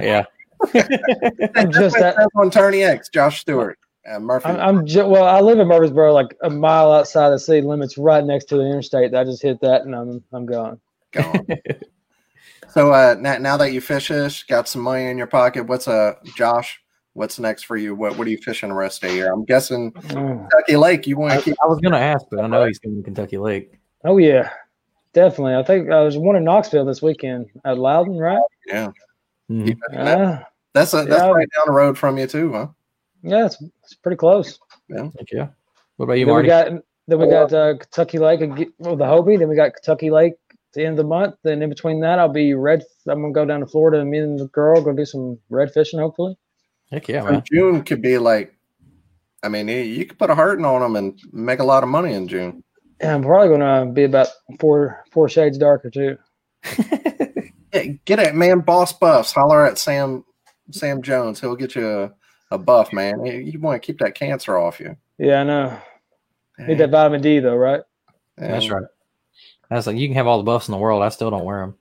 [0.00, 0.24] yeah,
[0.74, 2.16] I'm just that.
[2.34, 3.78] on Tourney X, Josh Stewart,
[4.10, 4.48] uh, Murphy.
[4.48, 5.22] I'm, I'm ju- well.
[5.24, 8.64] I live in Murfreesboro, like a mile outside the city limits, right next to the
[8.66, 9.14] interstate.
[9.14, 10.80] I just hit that, and I'm I'm gone.
[11.12, 11.46] gone.
[12.70, 15.68] so uh, now, now that you fish this, got some money in your pocket.
[15.68, 16.80] What's uh, Josh?
[17.20, 17.94] What's next for you?
[17.94, 19.30] What What are you fishing the rest of the year?
[19.30, 20.48] I'm guessing Mm.
[20.48, 21.06] Kentucky Lake.
[21.06, 21.56] You want I, to keep?
[21.62, 23.78] I was gonna ask, but I know he's going to Kentucky Lake.
[24.06, 24.48] Oh yeah,
[25.12, 25.54] definitely.
[25.54, 28.40] I think I was one in Knoxville this weekend at Loudon, right?
[28.66, 28.88] Yeah,
[29.50, 29.76] Mhm.
[29.92, 30.18] that.
[30.18, 30.42] Uh,
[30.72, 31.28] that's a, that's yeah.
[31.28, 32.68] right down the road from you too, huh?
[33.22, 34.58] yeah, it's, it's pretty close.
[34.88, 35.10] Yeah.
[35.14, 35.46] Thank you.
[35.98, 36.68] What about you, then we got
[37.06, 39.38] then we got uh, Kentucky Lake ag- well, the Hobie.
[39.38, 41.34] Then we got Kentucky Lake at the end of the month.
[41.42, 42.82] Then in between that, I'll be red.
[43.06, 45.70] I'm gonna go down to Florida and me and the girl go do some red
[45.70, 46.00] fishing.
[46.00, 46.38] Hopefully,
[46.90, 47.42] Heck yeah, man.
[47.50, 48.54] June could be like,
[49.42, 51.88] I mean, you, you could put a hurting on them and make a lot of
[51.88, 52.62] money in June.
[53.00, 54.28] Yeah, I'm probably gonna be about
[54.58, 56.18] four four shades darker too.
[57.72, 58.60] Yeah, get it, man.
[58.60, 59.32] Boss buffs.
[59.32, 60.24] Holler at Sam
[60.72, 61.40] Sam Jones.
[61.40, 62.12] He'll get you a,
[62.50, 63.24] a buff, man.
[63.24, 64.96] You, you want to keep that cancer off you.
[65.18, 65.78] Yeah, I know.
[66.58, 67.82] Need that vitamin D though, right?
[68.36, 68.84] That's And- right.
[69.70, 71.00] That's like you can have all the buffs in the world.
[71.00, 71.76] I still don't wear them.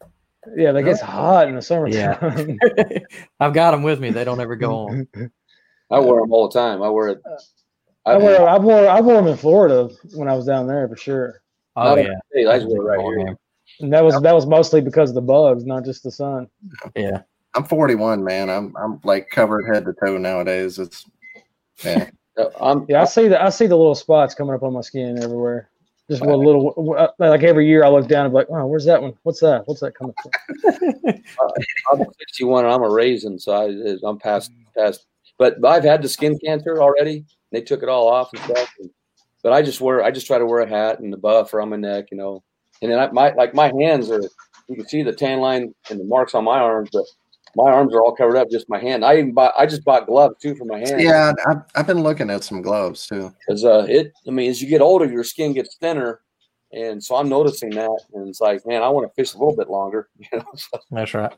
[0.56, 2.60] Yeah, that gets hot in the summertime.
[3.40, 4.12] I've got them with me.
[4.12, 5.08] They don't ever go on.
[5.92, 6.82] I wear them all the time.
[6.82, 7.22] I wear it.
[8.06, 10.96] I wore I wore I wore them in Florida when I was down there for
[10.96, 11.42] sure.
[11.76, 13.38] Oh Not yeah, I just wear it right here.
[13.82, 16.48] And that was that was mostly because of the bugs, not just the sun.
[16.96, 17.22] yeah.
[17.56, 18.50] I'm 41, man.
[18.50, 20.80] I'm I'm like covered head to toe nowadays.
[20.80, 21.06] It's
[21.84, 22.10] yeah.
[22.38, 24.80] Uh, I'm, Yeah, I see the I see the little spots coming up on my
[24.80, 25.70] skin everywhere.
[26.10, 28.86] Just one little uh, like every year I look down and be like, oh, where's
[28.86, 29.14] that one?
[29.24, 29.68] What's that?
[29.68, 30.32] What's that coming from?
[32.02, 35.06] I'm 61 and I'm a raisin, so I, I'm past past.
[35.38, 37.26] But I've had the skin cancer already.
[37.52, 38.74] They took it all off and stuff.
[38.80, 38.90] And,
[39.44, 41.70] but I just wear I just try to wear a hat and a buff around
[41.70, 42.44] my neck, you know.
[42.82, 44.24] And then I, my like my hands are
[44.68, 47.06] you can see the tan line and the marks on my arms, but
[47.56, 48.50] my arms are all covered up.
[48.50, 49.04] Just my hand.
[49.04, 51.02] I even bought I just bought gloves too for my hands.
[51.04, 53.34] Yeah, I've, I've been looking at some gloves too.
[53.48, 54.14] because uh, it.
[54.28, 56.22] I mean, as you get older, your skin gets thinner,
[56.72, 59.56] and so I'm noticing that, and it's like, man, I want to fish a little
[59.56, 60.46] bit longer, you know.
[60.56, 61.34] So, That's right.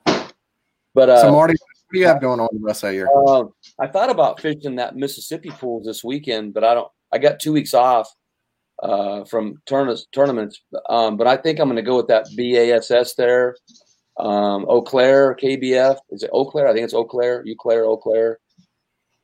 [0.93, 3.09] but uh, So Marty, what do you have going on the rest of the year?
[3.27, 6.91] Um, I thought about fishing that Mississippi pool this weekend, but I don't.
[7.11, 8.09] I got two weeks off.
[8.83, 10.07] uh, from tournaments.
[10.11, 13.55] Tournaments, um, but I think I'm going to go with that BASS there.
[14.21, 15.97] Um, Eau Claire, KBF.
[16.11, 16.67] Is it Eau Claire?
[16.67, 18.39] I think it's Eau Claire, Eau Claire, Eau Claire,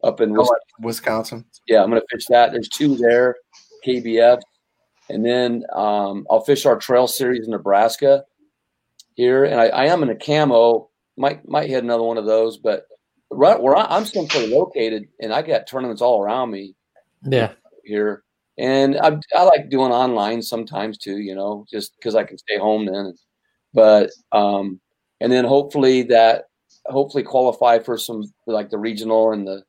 [0.03, 0.59] up in Oh, Wisconsin.
[0.81, 1.45] Wisconsin.
[1.67, 2.51] Yeah, I'm going to fish that.
[2.51, 3.35] There's two there,
[3.85, 4.39] KBF,
[5.09, 8.25] and then um, I'll fish our Trail Series in Nebraska
[9.15, 10.89] here, and I, I am in a camo.
[11.15, 12.85] Might might hit another one of those, but
[13.29, 16.75] right where I, I'm centrally located, and I got tournaments all around me
[17.23, 17.51] Yeah.
[17.83, 18.23] here,
[18.57, 21.17] and I I like doing online sometimes too.
[21.17, 23.13] You know, just because I can stay home then.
[23.73, 24.79] But um,
[25.21, 26.45] and then hopefully that
[26.87, 29.63] hopefully qualify for some like the regional and the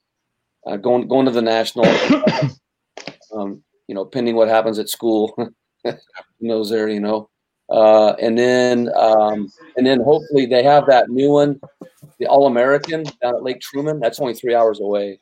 [0.66, 1.86] uh, going going to the national.
[3.34, 5.34] um, you know, pending what happens at school,
[5.84, 5.92] who
[6.40, 6.88] knows there.
[6.88, 7.30] You know,
[7.70, 11.60] uh, and then um, and then hopefully they have that new one,
[12.18, 14.00] the All American down at Lake Truman.
[14.00, 15.18] That's only three hours away,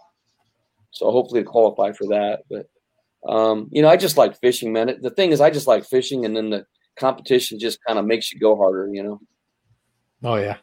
[0.90, 2.40] so hopefully to qualify for that.
[2.50, 2.66] But
[3.30, 4.88] um, you know, I just like fishing, man.
[4.88, 6.66] It- The thing is, I just like fishing, and then the
[6.98, 8.88] competition just kind of makes you go harder.
[8.92, 9.20] You know.
[10.26, 10.56] Oh yeah.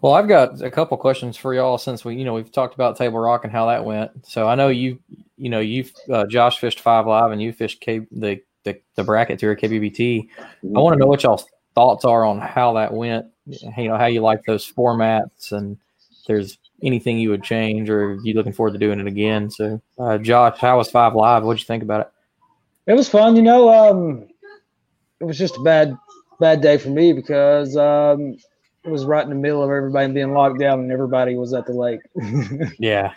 [0.00, 2.96] Well, I've got a couple questions for y'all since we, you know, we've talked about
[2.96, 4.26] Table Rock and how that went.
[4.26, 4.98] So I know you,
[5.36, 9.04] you know, you, uh, Josh fished Five Live and you fished K, the, the the
[9.04, 10.28] bracket tour at KBBT.
[10.40, 13.26] I want to know what y'all's thoughts are on how that went.
[13.46, 15.78] You know, how you like those formats, and
[16.10, 19.50] if there's anything you would change, or you looking forward to doing it again.
[19.50, 21.44] So, uh, Josh, how was Five Live?
[21.44, 22.08] What'd you think about it?
[22.88, 23.68] It was fun, you know.
[23.72, 24.26] Um,
[25.20, 25.96] it was just a bad,
[26.38, 28.36] bad day for me because um,
[28.84, 31.66] it was right in the middle of everybody being locked down and everybody was at
[31.66, 32.00] the lake.
[32.78, 33.12] Yeah,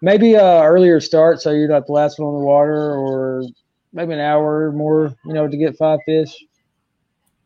[0.00, 3.44] maybe a earlier start so you're not the last one on the water, or
[3.92, 6.34] maybe an hour or more, you know, to get five fish.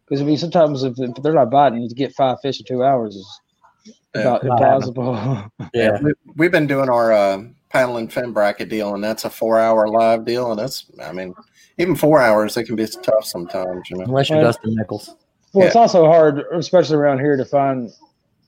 [0.04, 2.84] Because I mean, sometimes if, if they're not biting, to get five fish in two
[2.84, 3.40] hours is
[4.14, 5.52] about Not impossible.
[5.74, 9.30] yeah, We, we've been doing our uh, paddle and fin bracket deal, and that's a
[9.30, 11.34] four-hour live deal, and that's, I mean,
[11.78, 13.90] even four hours, it can be tough sometimes.
[13.90, 15.14] You know, unless you're Well- Dustin Nichols.
[15.52, 17.90] Well, it's also hard, especially around here, to find,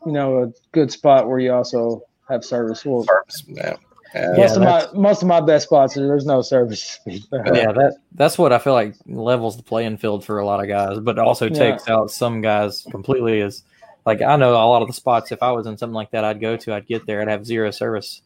[0.04, 2.84] you know, a good spot where you also have service.
[2.84, 3.06] Well,
[3.46, 3.76] yeah.
[4.14, 4.32] Yeah.
[4.36, 6.98] most of my most of my best spots, there's no service.
[7.06, 10.68] Yeah, that that's what I feel like levels the playing field for a lot of
[10.68, 11.58] guys, but also Yeah.
[11.58, 13.40] takes out some guys completely.
[13.40, 13.64] Is
[14.06, 15.30] like I know a lot of the spots.
[15.32, 16.74] If I was in something like that, I'd go to.
[16.74, 17.20] I'd get there.
[17.22, 18.22] I'd have zero service,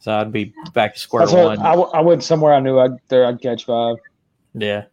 [0.00, 1.58] so I'd be back to square That's what one.
[1.60, 3.96] I, w- I went somewhere I knew I'd there I'd catch five.
[4.54, 4.84] Yeah.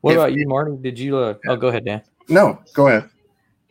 [0.00, 0.76] What If- about you, Marty?
[0.80, 1.16] Did you?
[1.16, 2.02] Uh, oh, go ahead, Dan.
[2.28, 3.08] No, go ahead.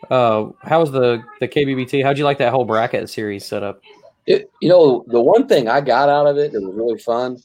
[0.10, 2.04] Uh, how was the the KBBT?
[2.04, 3.82] How'd you like that whole bracket series set up?
[4.28, 7.42] It, you know, the one thing I got out of it that was really fun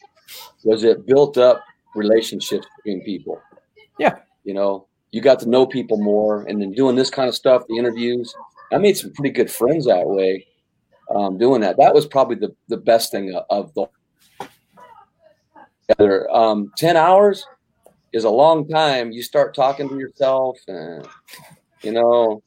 [0.64, 1.62] was it built up
[1.94, 3.40] relationships between people.
[3.98, 4.16] Yeah.
[4.44, 7.62] You know, you got to know people more, and then doing this kind of stuff,
[7.68, 8.34] the interviews,
[8.72, 10.46] I made some pretty good friends that way.
[11.14, 13.86] Um, doing that, that was probably the the best thing of, of the.
[15.91, 17.45] Together, um, ten hours
[18.12, 19.11] is a long time.
[19.11, 21.07] You start talking to yourself, and
[21.82, 22.43] you know,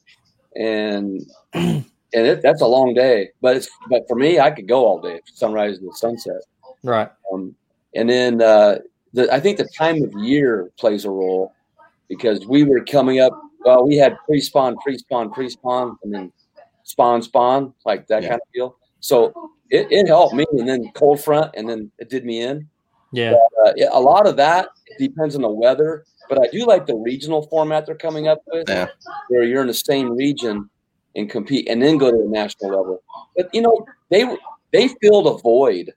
[0.55, 1.21] and
[1.53, 1.83] and
[2.13, 3.29] it, that's a long day.
[3.41, 6.41] But it's but for me, I could go all day, sunrise to sunset.
[6.83, 7.09] Right.
[7.33, 7.53] Um,
[7.95, 8.77] and then uh,
[9.13, 11.53] the, I think the time of year plays a role
[12.07, 13.33] because we were coming up.
[13.65, 16.33] Well, we had pre-spawn, pre-spawn, pre-spawn, and then
[16.83, 18.29] spawn, spawn, like that Yeah.
[18.29, 18.77] kind of deal.
[18.99, 19.33] So
[19.69, 22.69] it, it helped me, and then cold front, and then it did me in.
[23.13, 23.35] Yeah.
[23.65, 26.95] Uh, yeah, a lot of that depends on the weather, but I do like the
[26.95, 28.87] regional format they're coming up with, Yeah.
[29.29, 30.69] where you're in the same region
[31.15, 33.03] and compete, and then go to the national level.
[33.37, 34.35] But you know, they
[34.71, 35.93] they filled a void,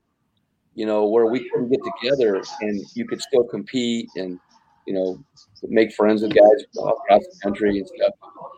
[0.75, 4.39] you know, where we couldn't get together, and you could still compete and
[4.87, 5.19] you know
[5.63, 8.13] make friends with guys across the country and stuff.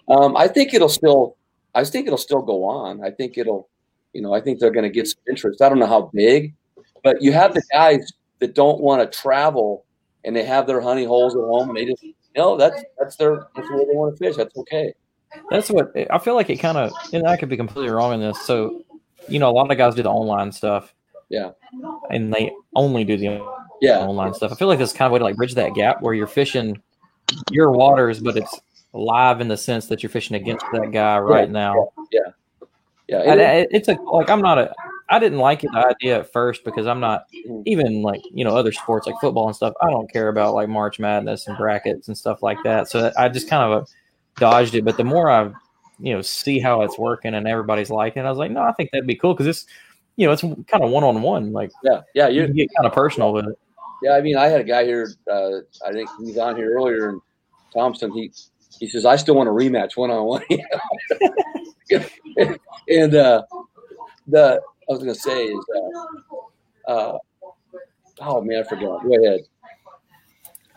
[0.08, 1.36] Um, I think it'll still,
[1.76, 3.04] I think it'll still go on.
[3.04, 3.68] I think it'll,
[4.14, 5.62] you know, I think they're going to get some interest.
[5.62, 6.54] I don't know how big,
[7.04, 9.84] but you have the guys that don't want to travel
[10.24, 13.16] and they have their honey holes at home and they just you know that's that's
[13.16, 14.92] their that's where they want to fish that's okay
[15.50, 16.48] That's what I feel like.
[16.48, 18.40] It kind of, and I could be completely wrong in this.
[18.46, 18.82] So,
[19.28, 20.94] you know, a lot of guys do the online stuff.
[21.28, 21.50] Yeah.
[22.10, 23.44] And they only do the
[23.82, 24.52] yeah online stuff.
[24.52, 26.80] I feel like that's kind of way to like bridge that gap where you're fishing
[27.50, 28.58] your waters, but it's
[28.94, 31.90] live in the sense that you're fishing against that guy right now.
[32.10, 32.20] yeah
[33.06, 33.34] yeah.
[33.34, 34.72] it- it- it's a like I'm not a
[35.10, 37.26] I didn't like the idea at first because I'm not
[37.64, 39.74] even like you know other sports like football and stuff.
[39.80, 42.88] I don't care about like March Madness and brackets and stuff like that.
[42.88, 43.86] So I just kind of uh,
[44.38, 44.84] dodged it.
[44.84, 45.50] But the more I
[45.98, 48.72] you know see how it's working and everybody's liking, it, I was like, no, I
[48.72, 49.66] think that'd be cool because it's
[50.16, 51.52] you know it's kind of one on one.
[51.52, 53.58] Like yeah yeah you get kind of personal with it.
[54.02, 57.08] yeah i mean i had a guy here uh i think he's on here earlier
[57.08, 57.20] and
[57.72, 58.30] thompson he
[58.78, 60.42] he says i still want a rematch one-on-one
[62.88, 63.42] and uh
[64.28, 65.64] the i was gonna say is
[66.86, 67.18] uh uh
[68.20, 69.02] Oh man, I forgot.
[69.04, 69.40] Go ahead.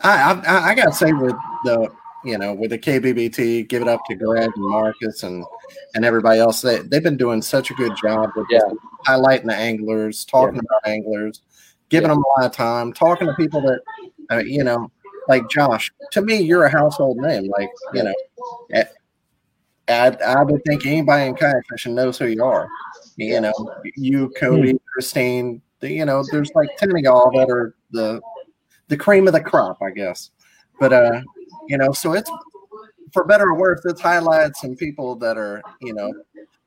[0.00, 1.34] I I, I gotta say with
[1.64, 1.88] the
[2.24, 5.44] you know with the KBBT, give it up to Greg and Marcus and
[5.94, 6.60] and everybody else.
[6.60, 8.60] They they've been doing such a good job with Yeah.
[9.06, 11.42] highlighting the anglers, talking about anglers,
[11.88, 12.14] giving Yeah.
[12.14, 13.80] them a lot of time, talking to people that
[14.30, 14.90] uh, you know,
[15.28, 15.92] like Josh.
[16.12, 17.48] To me, you're a household name.
[17.48, 18.14] Like you know,
[19.88, 22.68] I I would think anybody in kayak fishing knows who you are.
[23.16, 23.52] You know,
[23.96, 25.62] you, Cody, Christine.
[25.80, 28.20] The, you know, there's like ten of y'all that are the
[28.88, 30.30] the cream of the crop, I guess.
[30.80, 31.22] But uh,
[31.68, 32.30] you know, so it's
[33.12, 36.12] for better or worse, it's highlights some people that are, you know,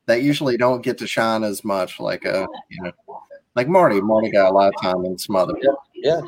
[0.06, 2.92] that usually don't get to shine as much, like uh, you know,
[3.56, 4.02] like Marty.
[4.02, 5.54] Marty got a lot of time and some other.
[5.96, 6.22] Yeah.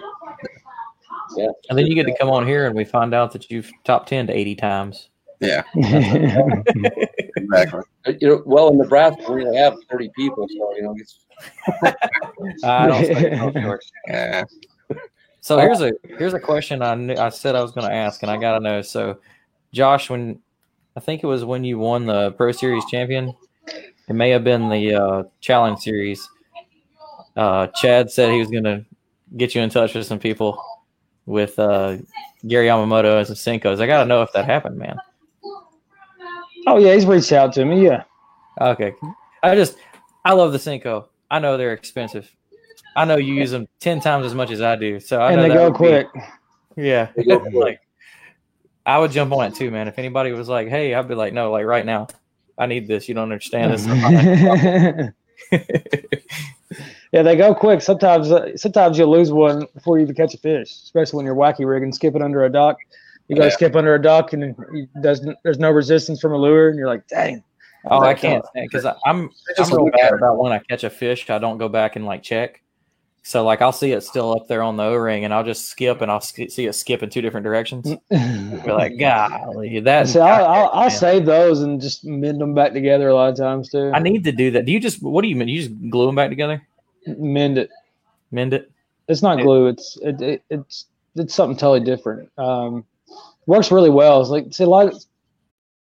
[1.35, 1.49] Yeah.
[1.69, 4.05] And then you get to come on here and we find out that you've top
[4.05, 5.09] 10 to 80 times.
[5.39, 7.81] Yeah, exactly.
[8.07, 11.19] Uh, You know, well, in Nebraska, we only have 30 people, so you know, it's
[12.63, 13.77] I no,
[14.07, 14.43] Yeah.
[15.41, 18.21] So here's a here's a question I knew, I said I was going to ask,
[18.23, 18.81] and I got to know.
[18.81, 19.19] So,
[19.71, 20.39] Josh, when
[20.95, 23.35] I think it was when you won the Pro Series champion,
[24.09, 26.27] it may have been the uh, Challenge Series.
[27.35, 28.83] Uh, Chad said he was going to
[29.37, 30.61] get you in touch with some people
[31.27, 31.97] with uh,
[32.47, 33.79] Gary Yamamoto as the Senkos.
[33.79, 34.97] I got to know if that happened, man.
[36.67, 37.83] Oh yeah, he's reached out to me.
[37.85, 38.03] Yeah.
[38.59, 38.93] Okay,
[39.41, 39.77] I just
[40.25, 41.05] I love the Senko.
[41.31, 42.29] I know they're expensive.
[42.95, 45.41] I know you use them ten times as much as I do, so I and
[45.41, 46.07] know they go would be- quick.
[46.75, 47.09] Yeah.
[47.15, 47.53] They go quick.
[47.53, 47.81] like
[48.85, 49.87] I would jump on it too, man.
[49.87, 52.07] If anybody was like, "Hey," I'd be like, "No, like right now,
[52.57, 53.07] I need this.
[53.07, 55.13] You don't understand this."
[57.11, 57.81] yeah, they go quick.
[57.81, 61.35] Sometimes, uh, sometimes you'll lose one before you even catch a fish, especially when you're
[61.35, 62.77] wacky rigging, skipping under a dock.
[63.27, 63.49] You go Yeah.
[63.49, 64.55] skip under a dock, and
[65.01, 67.43] doesn't, there's no resistance from a lure, and you're like, dang.
[67.89, 71.29] oh, I can't because I'm I'm just real bad about when I catch a fish.
[71.29, 72.61] I don't go back and like check.
[73.23, 75.65] So like I'll see it still up there on the O ring, and I'll just
[75.65, 77.93] skip, and I'll sk- see it skip in two different directions.
[78.09, 80.07] Be like, golly, that.
[80.07, 83.35] So I'll, I'll, I'll save those and just mend them back together a lot of
[83.37, 83.91] times too.
[83.93, 84.65] I need to do that.
[84.65, 85.49] Do you just what do you mean?
[85.49, 86.65] You just glue them back together,
[87.05, 87.69] mend it.
[88.31, 88.71] mend it?
[89.09, 89.67] It's not glue.
[89.67, 92.29] It's it, it, it's it's something totally different.
[92.37, 92.85] Um,
[93.47, 94.21] works really well.
[94.21, 94.87] It's like see a lot.
[94.87, 94.91] Of,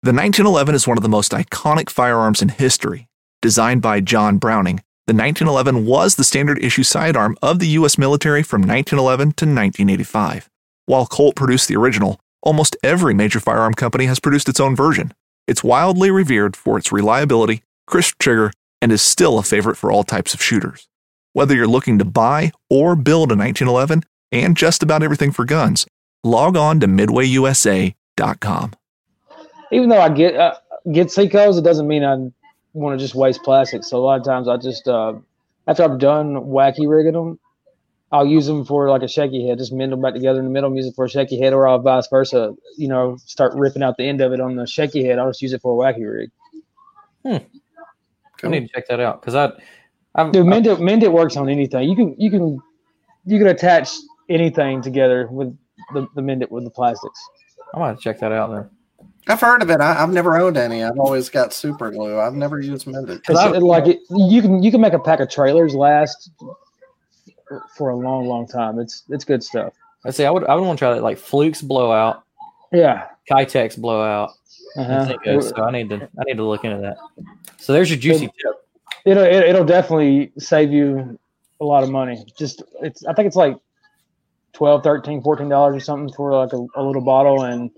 [0.02, 3.08] The 1911 is one of the most iconic firearms in history.
[3.40, 7.98] Designed by John Browning, the 1911 was the standard issue sidearm of the U.S.
[7.98, 10.48] military from 1911 to 1985.
[10.86, 15.12] While Colt produced the original, almost every major firearm company has produced its own version.
[15.48, 20.04] It's wildly revered for its reliability, crisp trigger, and is still a favorite for all
[20.04, 20.88] types of shooters.
[21.32, 25.86] Whether you're looking to buy or build a 1911 and just about everything for guns,
[26.24, 28.72] log on to midwayusa.com.
[29.70, 30.54] even though I get uh,
[30.92, 32.16] get Senko's, it doesn't mean I
[32.72, 33.84] want to just waste plastic.
[33.84, 35.14] So a lot of times I just uh,
[35.66, 37.38] after I'm done wacky rigging them,
[38.10, 40.50] I'll use them for like a shaky head, just mend them back together in the
[40.50, 42.54] middle, and use it for a shaky head, or I'll vice versa.
[42.76, 45.18] You know, start ripping out the end of it on the shaky head.
[45.18, 46.30] I'll just use it for a wacky rig.
[47.24, 47.44] Hmm.
[48.44, 49.52] I need to check that out because I,
[50.16, 51.88] I'm, Dude, mend it, mend it works on anything.
[51.88, 52.60] You can you can
[53.24, 53.90] you can attach
[54.28, 55.56] anything together with
[55.92, 57.20] the, the mend it with the plastics.
[57.74, 58.70] I'm gonna check that out then.
[59.28, 59.80] I've heard of it.
[59.80, 60.82] I, I've never owned any.
[60.82, 62.18] I've always got super glue.
[62.18, 63.20] I've never used mended.
[63.28, 66.30] It's, I- like it, you can you can make a pack of trailers last
[67.76, 68.78] for a long long time.
[68.78, 69.72] It's it's good stuff.
[70.04, 70.24] Let's see.
[70.24, 72.24] I would I would want to try that like Flukes blowout,
[72.72, 73.06] Yeah.
[73.30, 74.30] Keitech blowout.
[74.76, 75.16] Uh-huh.
[75.26, 76.96] Uh, So I need to I need to look into that.
[77.58, 78.66] So there's your juicy tip.
[79.04, 81.18] It'll it'll definitely save you
[81.60, 82.24] a lot of money.
[82.36, 83.56] Just it's I think it's like
[84.54, 87.70] 12 13 14 dollars or something for like a, a little bottle and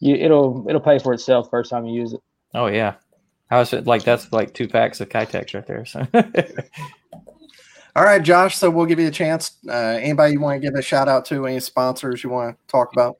[0.00, 2.20] you it'll it'll pay for itself first time you use it.
[2.54, 2.94] Oh yeah.
[3.50, 5.84] How is it like that's like two packs of Keitech right there.
[5.84, 6.06] So
[7.94, 8.56] All right, Josh.
[8.56, 9.58] So we'll give you a chance.
[9.68, 11.46] Uh, anybody you want to give a shout out to?
[11.46, 13.18] Any sponsors you want to talk about?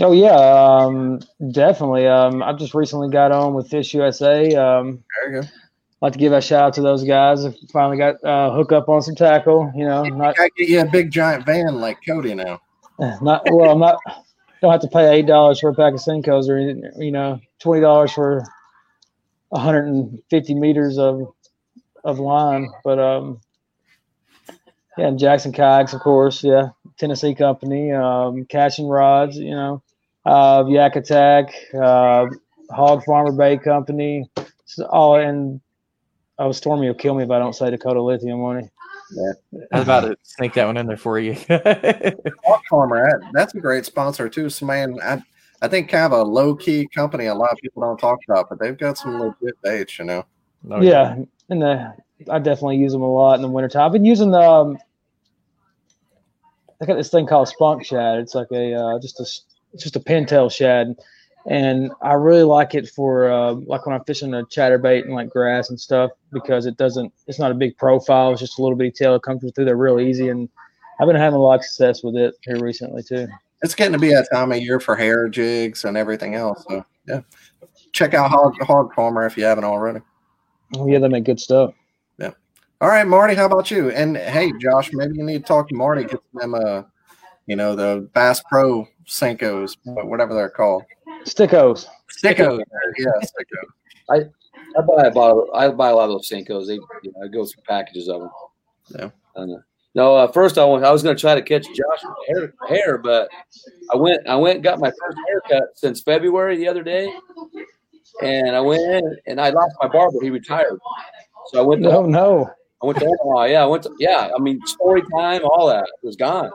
[0.00, 1.20] Oh yeah, um,
[1.52, 2.08] definitely.
[2.08, 4.52] Um, I just recently got on with Fish USA.
[4.56, 5.48] Um, There you go.
[6.02, 7.46] Like to give a shout out to those guys.
[7.46, 9.72] I finally got uh, hook up on some tackle.
[9.76, 12.60] You know, not I get you a big giant van like Cody now.
[13.22, 13.70] not well.
[13.70, 13.98] I'm not.
[14.60, 16.58] Don't have to pay eight dollars for a pack of Senkos or
[17.00, 18.44] you know twenty dollars for
[19.50, 21.32] 150 meters of
[22.02, 22.68] of line.
[22.82, 23.40] But um,
[24.98, 26.42] yeah, and Jackson Kayaks, of course.
[26.42, 27.92] Yeah, Tennessee company.
[27.92, 29.36] Um, Catching Rods.
[29.36, 29.82] You know,
[30.24, 32.26] uh, Yak Attack, uh,
[32.70, 34.28] Hog Farmer Bait Company.
[34.90, 35.60] All and
[36.38, 38.68] oh, Stormy will kill me if I don't say Dakota Lithium, won't he?
[39.72, 41.34] I was about to sneak that one in there for you.
[42.44, 44.48] Hog Farmer, that's a great sponsor too.
[44.48, 45.22] So man, I
[45.60, 47.26] I think kind of a low key company.
[47.26, 49.98] A lot of people don't talk about, but they've got some legit baits.
[49.98, 50.24] You know.
[50.70, 51.16] Oh, yeah,
[51.50, 51.94] and the
[52.30, 53.82] I definitely use them a lot in the wintertime.
[53.82, 54.78] I've been using the um,
[56.80, 58.18] I got this thing called spunk shad.
[58.18, 59.26] It's like a uh, just a
[59.72, 60.96] it's just a pintail shad,
[61.46, 65.28] and I really like it for uh, like when I'm fishing a chatterbait and like
[65.28, 68.32] grass and stuff because it doesn't it's not a big profile.
[68.32, 69.14] It's just a little bitty tail.
[69.14, 70.48] It comes through there real easy, and
[71.00, 73.26] I've been having a lot of success with it here recently too.
[73.62, 76.64] It's getting to be a time of year for hair jigs and everything else.
[76.68, 77.20] So yeah,
[77.92, 80.00] check out Hog Hog Farmer if you haven't already.
[80.76, 81.74] Oh, yeah, they make good stuff.
[82.18, 82.30] Yeah.
[82.80, 83.90] All right, Marty, how about you?
[83.90, 86.82] And hey, Josh, maybe you need to talk to Marty, get them uh,
[87.46, 90.84] you know, the Bass Pro Senkos, whatever they're called.
[91.24, 91.86] Stickos.
[92.10, 92.60] Stickos.
[92.98, 94.30] Yeah, Stickos.
[94.76, 95.50] I buy a bottle.
[95.54, 96.66] I buy a lot of those Senkos.
[96.66, 98.30] They, you know, I go through packages of them.
[98.98, 99.10] Yeah.
[99.36, 99.60] And, uh,
[99.94, 102.98] no, uh, first I, went, I was going to try to catch Josh hair, hair,
[102.98, 103.28] but
[103.92, 104.26] I went.
[104.26, 107.12] I went and got my first haircut since February the other day,
[108.22, 110.18] and I went in and I lost my barber.
[110.22, 110.78] He retired,
[111.48, 111.82] so I went.
[111.82, 112.50] To, No, no.
[112.82, 113.44] I went to Omaha.
[113.44, 113.94] Yeah, I went to.
[113.98, 116.50] Yeah, I mean, story time, all that it was gone.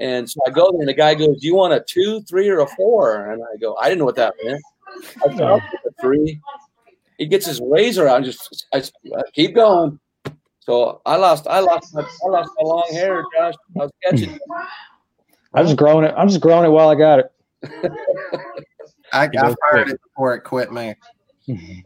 [0.00, 2.48] And so I go there, and the guy goes, "Do you want a two, three,
[2.48, 3.30] or a four?
[3.30, 4.62] And I go, "I didn't know what that meant."
[5.24, 6.40] I said, "I'll take a three.
[7.18, 10.00] He gets his razor out and just I, I keep going.
[10.60, 13.54] So I lost, I lost, my, I lost my long hair, Josh.
[13.76, 14.38] I was catching.
[15.54, 16.14] I'm just growing it.
[16.16, 17.32] I'm just growing it while I got it.
[19.12, 19.28] I, I
[19.70, 20.94] fired it before it quit me.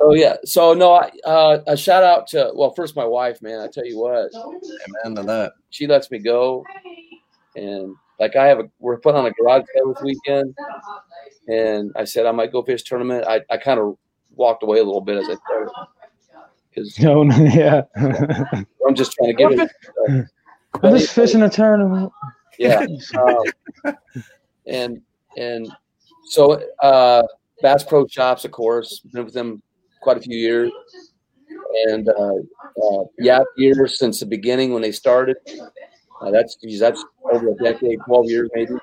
[0.01, 0.37] Oh yeah.
[0.45, 3.61] So no, I, uh, a shout out to well, first my wife, man.
[3.61, 5.53] I tell you what, Amen to that.
[5.71, 6.65] she lets me go,
[7.57, 10.55] and like I have a, we're putting on a garage sale this weekend,
[11.49, 13.27] and I said I might go fish tournament.
[13.27, 13.97] I, I kind of
[14.37, 15.71] walked away a little bit as I started
[16.75, 17.83] because No, no, yeah.
[18.87, 20.27] I'm just trying to get it.
[20.83, 22.11] I'm just fishing a tournament.
[22.59, 22.87] yeah
[23.19, 23.97] um,
[24.67, 25.01] and
[25.37, 25.69] and
[26.25, 27.23] so uh
[27.63, 29.61] bass pro shops of course been with them
[30.03, 30.71] quite a few years
[31.87, 35.37] and uh, uh yeah years since the beginning when they started
[36.21, 38.75] uh, that's geez, that's over a decade 12 years maybe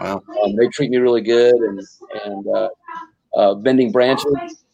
[0.00, 0.22] Wow.
[0.44, 1.80] um, they treat me really good and
[2.24, 2.68] and uh,
[3.36, 4.64] uh bending branches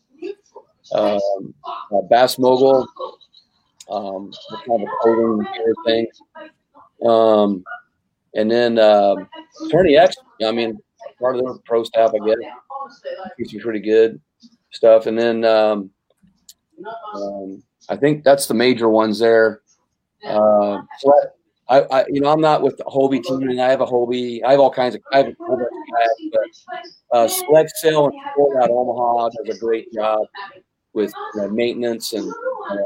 [0.94, 2.86] um uh, bass mogul
[3.88, 4.32] um
[4.66, 6.06] kind of a gear thing
[7.06, 7.62] um
[8.34, 9.28] and then um,
[9.66, 10.78] Attorney X, I mean,
[11.20, 12.36] part of their pro staff, I guess,
[13.36, 14.20] treats me pretty good
[14.70, 15.06] stuff.
[15.06, 15.90] And then um,
[17.14, 19.60] um, I think that's the major ones there.
[20.24, 21.12] Uh, so
[21.68, 24.42] I, I, you know, I'm not with the Hobie team, and I have a Hobie.
[24.44, 26.64] I have all kinds of, I have a whole bunch of kayaks,
[27.10, 30.26] but uh, Select Sail and Sport out Omaha does a great job
[30.92, 32.28] with uh, maintenance and.
[32.70, 32.76] Uh,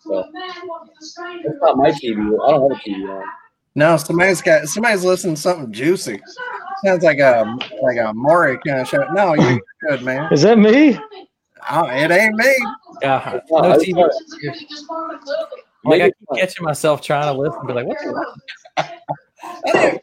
[0.00, 2.16] so it's not my TV.
[2.46, 3.24] I don't have a TV on.
[3.74, 6.20] No, somebody's got somebody's listening to something juicy.
[6.84, 9.06] Sounds like a like a Maury kind of show.
[9.12, 10.32] No, you're good, man.
[10.32, 10.98] Is that me?
[11.70, 12.54] Oh, it ain't me.
[13.02, 13.40] Yeah.
[13.50, 14.08] Oh, No TV.
[15.84, 15.90] Fine.
[15.90, 18.24] Like I keep catching myself trying to listen, and be like, what the
[18.76, 18.90] I
[19.72, 20.00] didn't-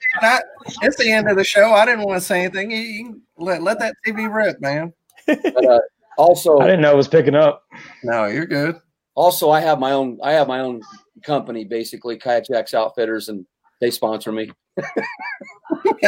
[0.82, 1.72] it's the end of the show.
[1.74, 2.72] I didn't want to say anything.
[2.72, 4.94] You, you let let that TV rip, man.
[5.26, 5.80] but uh,
[6.18, 7.64] also I didn't know it was picking up.
[8.04, 8.76] No, you're good.
[9.16, 10.82] also I have my own I have my own
[11.24, 13.46] company basically Kayak Jacks Outfitters and
[13.82, 14.52] they sponsor me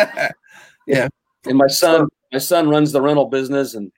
[0.88, 1.08] Yeah.
[1.46, 3.92] and my son my son runs the rental business and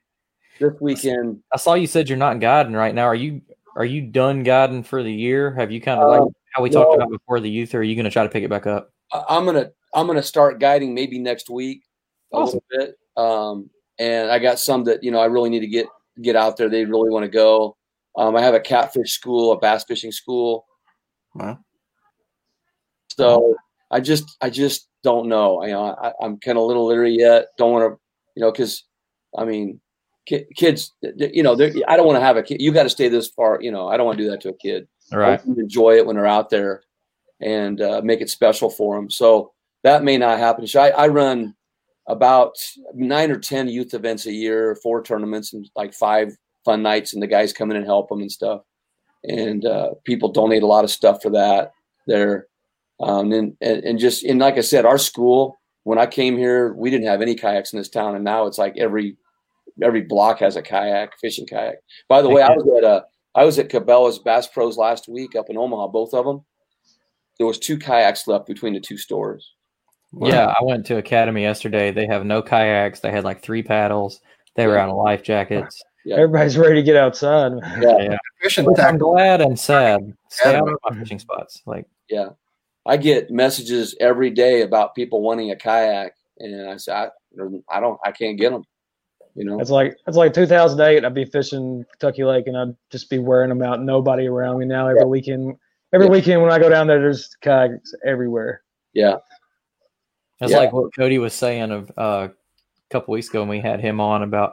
[0.59, 3.05] this weekend I saw you said you're not guiding right now.
[3.05, 3.41] Are you
[3.75, 5.53] are you done guiding for the year?
[5.53, 7.83] Have you kind of like Um, how we talked about before the youth, or are
[7.83, 8.91] you going to try to pick it back up?
[9.13, 11.83] I- I'm gonna I'm gonna start guiding maybe next week
[12.33, 12.61] a Awesome.
[12.71, 13.69] little bit um
[13.99, 15.85] and I got some that you know I really need to get
[16.21, 17.75] get out there they really want to go
[18.15, 20.65] um I have a catfish school a bass fishing school
[21.35, 21.59] Wow.
[23.17, 23.55] So
[23.91, 25.63] I just I just don't know.
[25.65, 27.47] You know, I, I'm kind of a little leery yet.
[27.57, 27.99] Don't want to,
[28.35, 28.85] you know, because
[29.37, 29.81] I mean,
[30.25, 31.53] kids, you know,
[31.87, 32.61] I don't want to have a kid.
[32.61, 33.59] You got to stay this far.
[33.61, 34.87] You know, I don't want to do that to a kid.
[35.11, 35.29] All right.
[35.29, 36.83] want them to enjoy it when they're out there
[37.41, 39.09] and uh, make it special for them.
[39.09, 39.51] So
[39.83, 40.67] that may not happen.
[40.67, 41.55] So I, I run
[42.07, 42.55] about
[42.93, 47.21] nine or ten youth events a year, four tournaments, and like five fun nights, and
[47.21, 48.61] the guys come in and help them and stuff.
[49.23, 51.71] And uh, people donate a lot of stuff for that
[52.07, 52.47] there.
[52.99, 56.73] Um, and, and and just and like I said, our school when I came here,
[56.73, 59.17] we didn't have any kayaks in this town, and now it's like every
[59.81, 61.75] every block has a kayak, fishing kayak.
[62.07, 63.01] By the way, I was at uh,
[63.35, 66.43] I was at Cabela's Bass Pros last week up in Omaha, both of them.
[67.37, 69.53] There was two kayaks left between the two stores.
[70.19, 71.91] Yeah, I went to Academy yesterday.
[71.91, 72.99] They have no kayaks.
[72.99, 74.19] They had like three paddles.
[74.55, 75.81] They were out of life jackets.
[76.03, 76.17] Yeah.
[76.17, 77.53] Everybody's ready to get outside.
[77.53, 77.81] man.
[77.81, 78.17] Yeah, Yeah.
[78.41, 80.01] Fishing Which I'm glad and sad.
[80.29, 80.59] Stay Yeah.
[80.59, 81.61] out of my fishing spots.
[81.65, 82.29] Like yeah.
[82.85, 87.09] I get messages every day about people wanting a kayak, and I say I,
[87.69, 88.63] I don't, I can't get them.
[89.35, 91.05] You know, It's like it's like 2008.
[91.05, 93.81] I'd be fishing Kentucky Lake and I'd just be wearing them out.
[93.81, 94.87] Nobody around me now.
[94.87, 95.05] Every Yeah.
[95.05, 95.55] weekend,
[95.93, 96.11] every Yeah.
[96.11, 98.61] weekend when I go down there, there's kayaks everywhere.
[98.93, 99.17] Yeah.
[100.39, 100.59] That's Yeah.
[100.59, 104.01] like what Cody was saying of uh, a couple weeks ago when we had him
[104.01, 104.51] on about.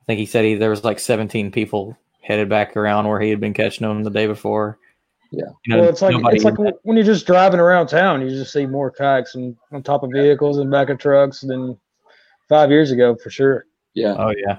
[0.00, 3.28] I think he said he there was like 17 people headed back around where he
[3.28, 4.78] had been catching them the day before.
[5.30, 5.44] Yeah.
[5.66, 8.54] You know, well, it's like it's like when you're just driving around town, you just
[8.54, 11.78] see more kayaks and on top of vehicles and back of trucks than
[12.48, 13.66] five years ago for sure.
[13.94, 14.14] Yeah.
[14.18, 14.58] oh yeah.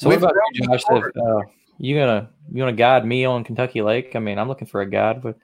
[0.00, 0.82] So We've what about you, Josh?
[0.90, 1.40] If, uh,
[1.78, 4.16] you gonna you gonna guide me on Kentucky Lake?
[4.16, 5.36] I mean, I'm looking for a guide, but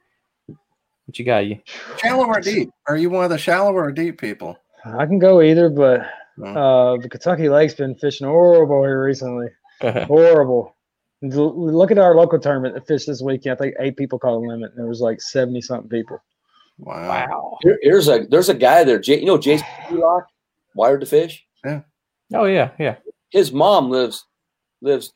[0.47, 1.47] what you got?
[1.47, 1.59] You
[1.99, 2.71] Shallow or deep?
[2.89, 4.57] Are you one of the shallow or deep people?
[4.85, 6.03] I can go either, but
[6.39, 6.47] No.
[6.47, 9.49] uh, the Kentucky Lake's been fishing horrible here recently.
[9.83, 10.75] Horrible.
[11.23, 13.55] Look at our local tournament that fished this weekend.
[13.55, 16.19] I think eight people caught a limit, and there was like seventy something people.
[16.79, 17.09] Wow.
[17.09, 17.59] wow.
[17.63, 18.99] Here- here's a there's a guy there.
[18.99, 20.25] J, you know Jason Sealock,
[20.75, 21.47] Wired to Fish.
[22.35, 22.97] Oh yeah, yeah.
[23.31, 24.25] His mom lives
[24.81, 25.13] lives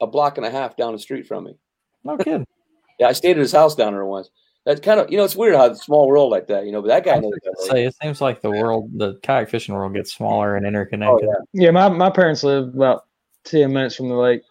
[0.00, 1.56] a block and a half down the street from me.
[2.04, 2.46] No kidding.
[3.00, 4.30] Yeah, I stayed at his house down there once.
[4.64, 6.64] That's kind of you know it's weird how it's a small world like that.
[6.64, 7.32] You know, but that guy knows.
[7.42, 7.68] That.
[7.68, 11.28] Say it seems like the world, the kayak fishing world, gets smaller and Oh interconnected.
[11.28, 11.64] yeah!
[11.64, 13.06] Yeah, my, my parents live about
[13.42, 14.42] ten minutes from the lake.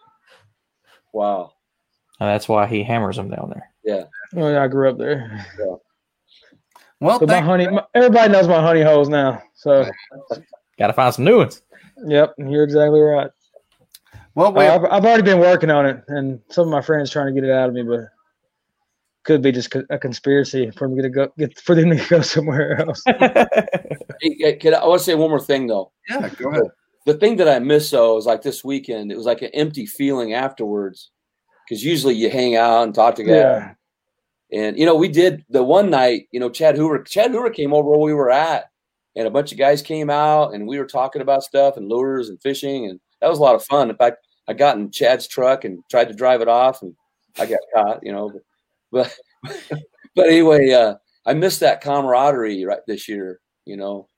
[1.14, 1.52] Wow.
[2.20, 3.70] And that's why he hammers them down there.
[3.82, 4.04] Yeah.
[4.36, 5.46] Oh, yeah, I grew up there.
[7.00, 9.42] Well, But my honey, my, everybody knows my honey holes now.
[9.54, 9.84] So,
[10.78, 11.62] Got to find some new ones.
[12.06, 13.30] Yep, you're exactly right.
[14.34, 17.10] well, we, Uh, I've, I've already been working on it, and some of my friends
[17.10, 18.00] trying to get it out of me, but
[19.24, 22.20] could be just co- a conspiracy for me to go get for them to go
[22.20, 23.02] somewhere else.
[24.20, 25.90] Hey, hey, kid, I want to say one more thing though.
[26.08, 26.62] yeah, go ahead.
[27.04, 29.10] The thing that I miss though is like this weekend.
[29.12, 31.10] It was like an empty feeling afterwards,
[31.68, 33.76] because usually you hang out and talk together.
[34.52, 36.28] Yeah, And you know, we did the one night.
[36.30, 37.02] You know, Chad Hoover.
[37.02, 38.70] Chad Hoover came over where we were at,
[39.16, 42.28] and a bunch of guys came out, and we were talking about stuff and lures
[42.28, 43.90] and fishing, and that was a lot of fun.
[43.90, 46.94] In fact, I got in Chad's truck and tried to drive it off, and
[47.38, 48.00] I got caught.
[48.02, 48.32] You know,
[48.92, 49.70] but but,
[50.16, 50.94] but anyway, uh,
[51.26, 53.40] I missed that camaraderie right this year.
[53.64, 54.08] You know,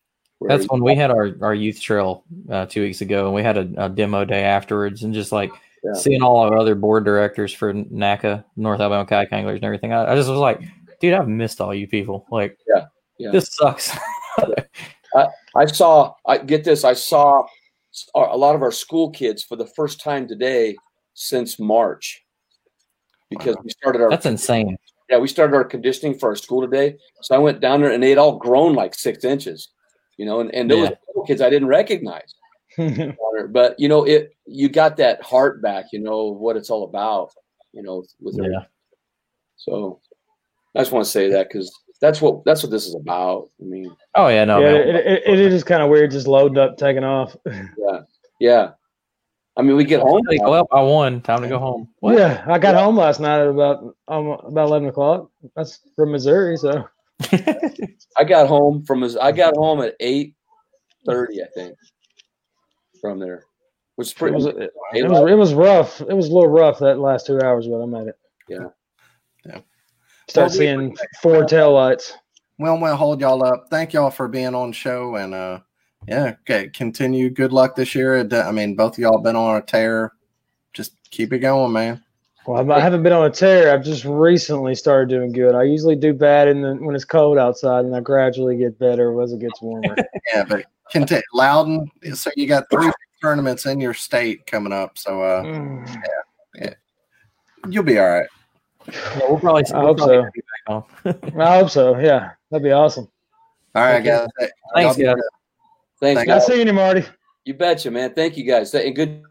[0.41, 3.57] That's when we had our, our youth trail uh, two weeks ago, and we had
[3.59, 5.51] a, a demo day afterwards, and just like
[5.85, 5.93] Yeah.
[5.95, 9.93] seeing all our other board directors for NACA, North Alabama Kayak Anglers, and everything.
[9.93, 10.63] I, I just was like,
[11.01, 12.27] dude, I've missed all you people.
[12.33, 12.87] Like, Yeah,
[13.19, 13.31] yeah.
[13.31, 13.97] this sucks.
[15.57, 16.14] I saw.
[16.26, 16.84] I get this.
[16.84, 17.47] I saw
[18.14, 20.76] a lot of our school kids for the first time today
[21.14, 22.22] since March
[23.30, 23.62] because Wow.
[23.64, 24.76] we started our That's insane.
[25.09, 26.97] yeah we started our conditioning for our school today.
[27.22, 29.68] So I went down there and they had all grown like six inches,
[30.18, 31.22] you know, and, and those Yeah.
[31.26, 32.34] kids I didn't recognize.
[33.51, 37.32] But you know, it you got that heart back, you know, what it's all about,
[37.72, 38.45] you know, with Yeah.
[38.45, 38.66] everything.
[39.57, 40.01] So
[40.74, 41.70] I just want to say that because
[42.01, 43.51] that's what that's what this is about.
[43.61, 44.89] I mean, Oh yeah, no, yeah, man.
[44.89, 47.37] it, it, it is kind of weird just loading up, taking off.
[47.47, 48.01] yeah,
[48.41, 48.71] yeah.
[49.57, 50.21] I mean, we get home.
[50.29, 51.23] Like, well, I won.
[51.23, 51.89] Time to go home.
[52.03, 55.31] Yeah, I got home last night at about um, about eleven o'clock.
[55.55, 56.87] That's from Missouri, so
[58.19, 59.17] I got home from his.
[59.17, 60.35] I got home at eight
[61.07, 61.77] thirty, I think,
[63.01, 63.45] from there,
[63.95, 64.37] which is it pretty.
[64.37, 64.57] was it,
[64.93, 66.03] it was it was rough.
[66.03, 68.19] It was a little rough that last two hours, but I made it.
[68.49, 68.59] Yeah.
[68.61, 68.69] Yeah.
[70.29, 72.14] Start Well, we- seeing four tail lights.
[72.59, 73.66] Well, we'll hold y'all up.
[73.70, 75.61] Thank y'all for being on the show, and uh,
[76.09, 77.29] yeah, okay, continue.
[77.29, 78.27] Good luck this year.
[78.33, 80.12] I mean, both of y'all been on a tear.
[80.72, 82.03] Just keep it going, man.
[82.47, 83.72] Well, I'm- haven't been on a tear.
[83.72, 85.55] I've just recently started doing good.
[85.55, 89.20] I usually do bad in the, when it's cold outside, and I gradually get better
[89.20, 89.95] as it gets warmer.
[90.33, 91.22] Yeah, but continue.
[91.35, 91.91] Loudon.
[92.14, 96.74] So you got three tournaments in your state coming up, so uh, Mm.
[97.68, 98.29] you'll be all right.
[98.89, 99.64] Yeah, we'll probably.
[99.72, 100.30] I we'll hope probably
[100.66, 100.87] so.
[101.05, 101.34] back.
[101.39, 101.99] I hope so.
[101.99, 103.09] Yeah, that'd be awesome.
[103.74, 104.28] All right, guys.
[104.74, 105.22] Thanks, y'all guys.
[106.01, 106.47] Thanks, Thank Nice guys.
[106.47, 107.05] seeing you, Marty.
[107.45, 108.12] You betcha, man.
[108.14, 108.74] Thank you, guys.
[108.74, 109.22] And good.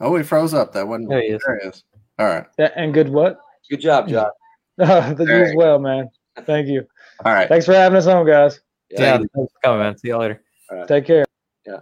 [0.00, 0.72] Oh, he froze up.
[0.72, 1.08] That wasn't.
[1.08, 1.42] There he is.
[1.46, 1.84] There he is.
[2.18, 2.44] All right.
[2.58, 3.40] Yeah, and good what?
[3.70, 4.30] Good job, Josh.
[4.76, 6.10] the you as well, man.
[6.42, 6.86] Thank you.
[7.24, 7.48] All right.
[7.48, 8.60] Thanks for having us on, guys.
[8.90, 9.96] Yeah, thanks for coming, man.
[9.96, 10.42] See you later.
[10.86, 11.24] Take care.
[11.66, 11.80] Yeah.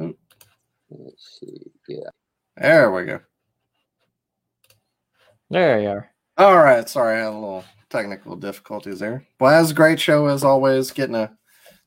[0.00, 0.14] Oh.
[0.90, 1.70] Let's see.
[1.88, 2.10] Yeah.
[2.56, 3.20] There we go.
[5.50, 6.10] There you are.
[6.36, 6.88] All right.
[6.88, 9.26] Sorry, I had a little technical difficulties there.
[9.38, 10.90] Well, was a great show as always.
[10.90, 11.30] Getting to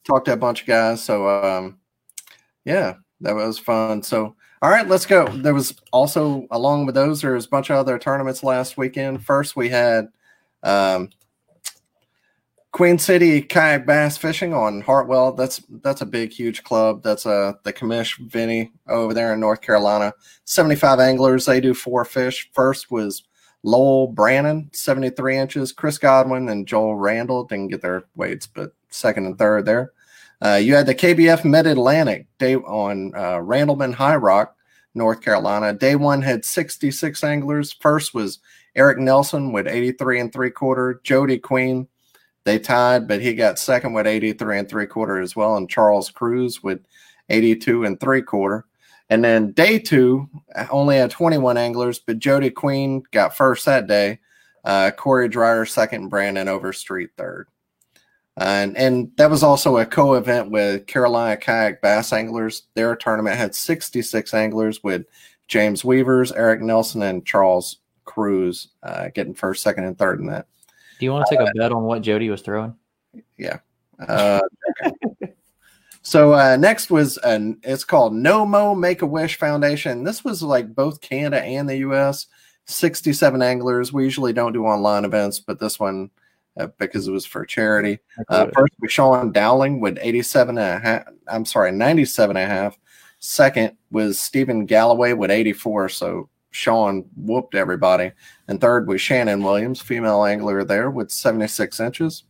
[0.03, 1.03] talk to a bunch of guys.
[1.03, 1.79] So, um,
[2.65, 4.03] yeah, that was fun.
[4.03, 5.27] So, all right, let's go.
[5.27, 9.25] There was also along with those, there was a bunch of other tournaments last weekend.
[9.25, 10.07] First, we had
[10.63, 11.09] um,
[12.73, 15.31] Queen City Kayak Bass Fishing on Hartwell.
[15.31, 17.03] That's that's a big, huge club.
[17.03, 20.11] That's uh the commish Vinny over there in North Carolina.
[20.43, 21.45] Seventy five anglers.
[21.45, 22.49] They do four fish.
[22.51, 23.23] First was
[23.63, 25.71] Lowell Brannon, 73 inches.
[25.71, 29.93] Chris Godwin and Joel Randall didn't get their weights, but second and third there.
[30.43, 34.57] Uh, you had the KBF Mid Atlantic day on uh, Randleman High Rock,
[34.93, 35.73] North Carolina.
[35.73, 37.71] Day one had 66 anglers.
[37.71, 38.39] First was
[38.75, 40.99] Eric Nelson with 83 and three quarter.
[41.03, 41.87] Jody Queen,
[42.45, 45.55] they tied, but he got second with 83 and three quarter as well.
[45.55, 46.81] And Charles Cruz with
[47.29, 48.65] 82 and three quarter.
[49.09, 50.29] And then day two
[50.71, 54.19] only had 21 anglers, but Jody Queen got first that day.
[54.63, 57.47] Uh, Corey Dreyer second, Brandon Overstreet third.
[58.37, 62.63] And and that was also a co-event with Carolina Kayak Bass Anglers.
[62.73, 65.05] Their tournament had 66 anglers with
[65.47, 70.47] James Weavers, Eric Nelson, and Charles Cruz uh, getting first, second, and third in that.
[71.03, 72.75] Do you want to take a bet on what Jody was throwing?
[73.37, 73.57] Yeah.
[73.99, 74.39] Uh,
[76.01, 80.05] so uh, next was an it's called No Mo Make a Wish Foundation.
[80.05, 82.27] This was like both Canada and the U.S.
[82.67, 83.91] 67 anglers.
[83.91, 86.09] We usually don't do online events, but this one
[86.57, 87.99] uh, because it was for charity.
[88.29, 91.03] Uh, first was Sean Dowling with 87 and a half.
[91.27, 92.79] I'm sorry, 97 and a half.
[93.19, 95.89] Second was Stephen Galloway with 84.
[95.89, 98.11] So Sean whooped everybody.
[98.47, 102.23] And third was Shannon Williams, female angler there with 76 inches.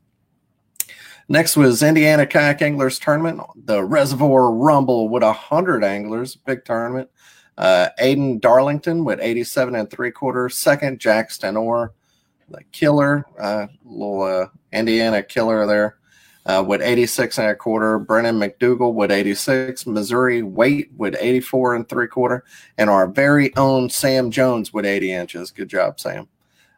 [1.30, 7.10] Next was Indiana Kayak Anglers Tournament, the Reservoir Rumble with 100 anglers, big tournament.
[7.58, 10.58] Uh, Aiden Darlington with 87 and three quarters.
[10.58, 11.92] Second, Jack Stenor
[12.50, 15.98] the killer, uh, little uh, Indiana killer there
[16.46, 18.00] uh, with 86 and a quarter.
[18.00, 19.86] Brennan McDougal with 86.
[19.86, 22.44] Missouri Weight with 84 and three quarter.
[22.78, 25.52] And our very own Sam Jones with 80 inches.
[25.52, 26.28] Good job, Sam.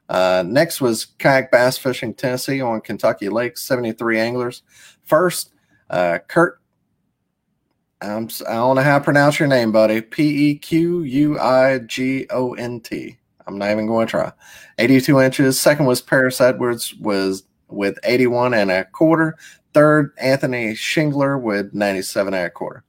[0.07, 4.63] Uh, next was kayak bass fishing Tennessee on Kentucky Lake, 73 anglers.
[5.03, 5.53] First,
[5.89, 6.59] uh, Kurt.
[8.01, 10.01] I'm, I don't know how to pronounce your name, buddy.
[10.01, 13.17] P E Q U I G O N T.
[13.47, 14.31] I'm not even going to try.
[14.77, 15.59] 82 inches.
[15.59, 19.37] Second was Paris Edwards was with 81 and a quarter.
[19.73, 22.83] Third, Anthony Shingler with 97 and a quarter.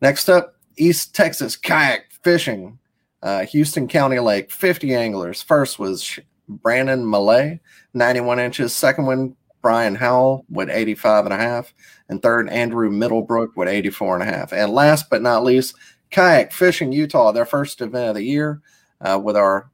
[0.00, 2.78] Next up, East Texas kayak fishing.
[3.22, 5.40] Uh, Houston County Lake, 50 anglers.
[5.40, 6.18] First was
[6.48, 7.60] Brandon Malay,
[7.94, 8.74] 91 inches.
[8.74, 11.72] Second one, Brian Howell with 85 and a half.
[12.10, 14.52] And third, Andrew Middlebrook with 84 and a half.
[14.52, 15.74] And last but not least,
[16.10, 18.60] Kayak Fishing Utah, their first event of the year
[19.00, 19.70] uh, with our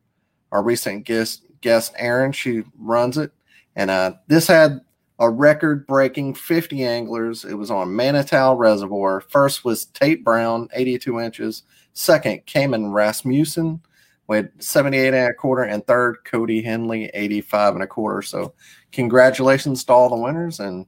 [0.52, 2.32] our recent guest guest Aaron.
[2.32, 3.32] She runs it,
[3.80, 4.82] and uh, this had
[5.18, 7.46] a record-breaking 50 anglers.
[7.46, 9.22] It was on Manitou Reservoir.
[9.22, 11.62] First was Tate Brown, 82 inches.
[11.94, 13.80] Second, Cayman Rasmussen
[14.26, 18.20] with 78 and a quarter, and third, Cody Henley, 85 and a quarter.
[18.20, 18.52] So,
[18.92, 20.84] congratulations to all the winners, and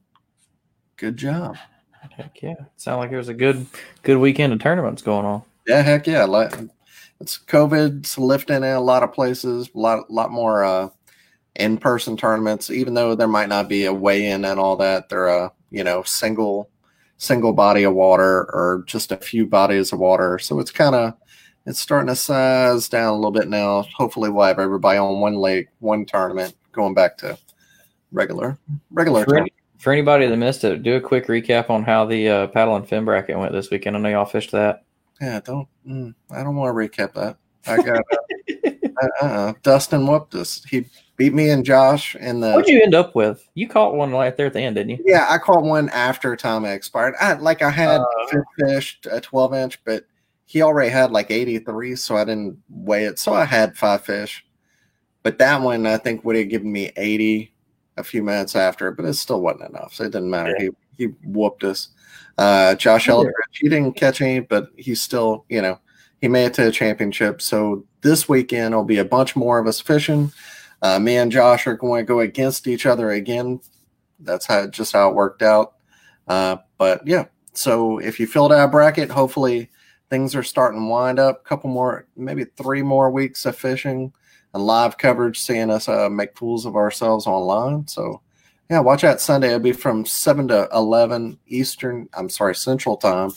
[0.97, 1.57] good job.
[2.11, 2.55] Heck yeah!
[2.77, 3.67] Sound like it was a good
[4.03, 5.43] good weekend of tournaments going on.
[5.67, 6.27] Yeah, heck yeah!
[7.21, 10.89] it's COVID's lifting in a lot of places, a lot, lot more uh,
[11.57, 12.71] in-person tournaments.
[12.71, 16.03] Even though there might not be a weigh-in and all that, they're a you know
[16.03, 16.69] single
[17.19, 20.39] single body of water or just a few bodies of water.
[20.39, 21.15] So it's kind of
[21.67, 23.83] it's starting to size down a little bit now.
[23.95, 27.39] Hopefully, we'll have everybody on one lake, one tournament, going back to
[28.11, 28.59] regular
[28.91, 29.25] regular.
[29.25, 32.47] For, any, for anybody that missed it, do a quick recap on how the uh,
[32.49, 33.97] paddle and fin bracket went this weekend.
[33.97, 34.85] I know y'all fished that.
[35.21, 35.69] Yeah, don't.
[35.87, 37.37] Mm, I don't want to recap that.
[37.67, 38.03] I got
[39.23, 40.65] uh, uh, Dustin whooped us.
[40.65, 40.87] He
[41.23, 42.53] beat me and Josh in the.
[42.53, 43.49] What'd you end up with?
[43.55, 45.05] You caught one right there at the end, didn't you?
[45.05, 47.15] Yeah, I caught one after time expired.
[47.21, 50.05] I like I had uh, fished a twelve inch, but
[50.47, 53.21] he already had like eighty three, so I didn't weigh it.
[53.21, 54.45] So I had five fish,
[55.23, 57.55] but that one I think would have given me eighty
[57.97, 59.95] a few minutes after, but it still wasn't enough.
[59.95, 60.57] So it didn't matter.
[60.59, 60.71] Yeah.
[60.97, 61.89] He he whooped us.
[62.37, 65.79] Uh, Josh Eldridge, he didn't catch any, but he's still, you know,
[66.21, 67.43] he made it to the championship.
[67.43, 70.33] So this weekend will be a bunch more of us fishing.
[70.83, 73.61] Uh, me and Josh are going to go against each other again.
[74.21, 75.75] That's how just how it worked out.
[76.29, 79.71] Uh, but yeah, so if you filled out a bracket, hopefully
[80.11, 81.41] things are starting to wind up.
[81.41, 84.13] A couple more, maybe three more weeks of fishing
[84.55, 87.87] and live coverage, seeing us uh, make fools of ourselves online.
[87.87, 88.21] So
[88.71, 89.49] yeah, watch out Sunday.
[89.49, 93.31] It'll be from 7 to 11 Eastern, I'm sorry, Central Time.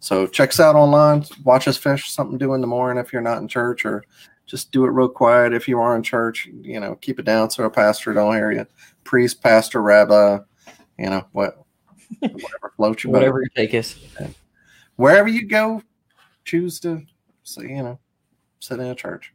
[0.00, 1.24] So check us out online.
[1.44, 4.04] Watch us fish, something to do in the morning if you're not in church, or
[4.48, 6.48] just do it real quiet if you are in church.
[6.62, 8.66] You know, keep it down so a pastor don't hear you.
[9.04, 10.38] Priest, pastor, rabbi,
[10.98, 11.58] you know, what,
[12.18, 14.00] whatever floats your Whatever you take us.
[14.96, 15.82] Wherever you go,
[16.44, 17.02] choose to,
[17.44, 18.00] so, you know,
[18.58, 19.32] sit in a church.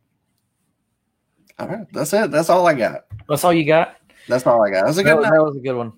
[1.60, 1.86] All right.
[1.94, 2.32] That's it.
[2.32, 3.06] That's all I got.
[3.30, 3.98] That's all you got?
[4.28, 4.82] That's all I got.
[4.82, 5.24] That was a good.
[5.24, 5.94] That, that was a good one.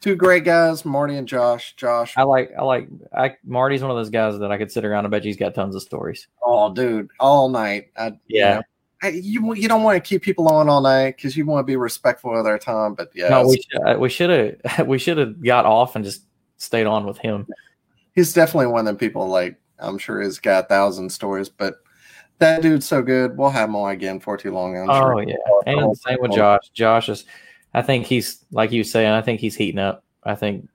[0.00, 1.74] Two great guys, Marty and Josh.
[1.76, 2.52] Josh, I like.
[2.58, 2.88] I like.
[3.14, 5.04] I Marty's one of those guys that I could sit around.
[5.04, 6.26] I bet he's got tons of stories.
[6.42, 7.90] Oh, dude, all night.
[7.96, 8.48] I, yeah.
[8.48, 8.62] You, know,
[9.02, 11.70] I, you, you don't want to keep people on all night because you want to
[11.70, 12.94] be respectful of their time.
[12.94, 16.22] But yeah, no, we should, we should have we should have got off and just
[16.56, 17.46] stayed on with him.
[18.14, 19.28] He's definitely one of them people.
[19.28, 21.76] Like I'm sure he's got a thousand stories, but
[22.38, 23.36] that dude's so good.
[23.36, 24.76] We'll have him on again for too long.
[24.76, 25.22] I'm Oh sure.
[25.22, 25.36] yeah,
[25.66, 26.70] and same with Josh.
[26.72, 27.26] Josh is,
[27.74, 29.10] I think he's like you saying.
[29.10, 30.04] I think he's heating up.
[30.24, 30.68] I think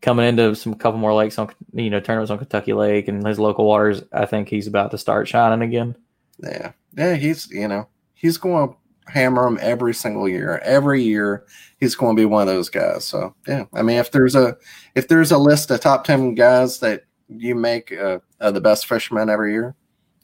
[0.00, 3.38] coming into some couple more lakes on you know tournaments on Kentucky Lake and his
[3.38, 4.02] local waters.
[4.12, 5.96] I think he's about to start shining again.
[6.42, 7.14] Yeah, yeah.
[7.14, 8.76] He's you know he's going to
[9.12, 10.58] hammer him every single year.
[10.64, 11.44] Every year
[11.78, 13.04] he's going to be one of those guys.
[13.04, 14.56] So yeah, I mean if there's a
[14.94, 19.28] if there's a list of top ten guys that you make uh, the best fishermen
[19.28, 19.74] every year,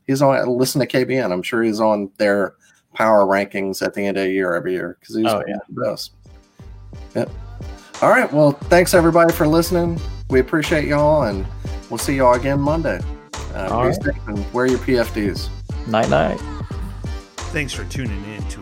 [0.07, 0.49] he's on.
[0.49, 1.33] Listen to KBN.
[1.33, 2.55] I'm sure he's on their
[2.95, 5.61] power rankings at the end of the year every year because he's Oh, one of
[5.69, 6.13] the best.
[7.15, 7.31] Yep.
[8.03, 8.31] All right.
[8.33, 10.01] Well, thanks everybody for listening.
[10.31, 11.47] We appreciate y'all, and
[11.91, 13.01] we'll see y'all again Monday.
[13.55, 14.17] Uh, All be right.
[14.29, 15.49] and wear your PFDs.
[15.87, 16.41] Night night.
[17.53, 18.62] Thanks for tuning in to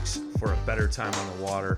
[0.39, 1.77] for a better time on the water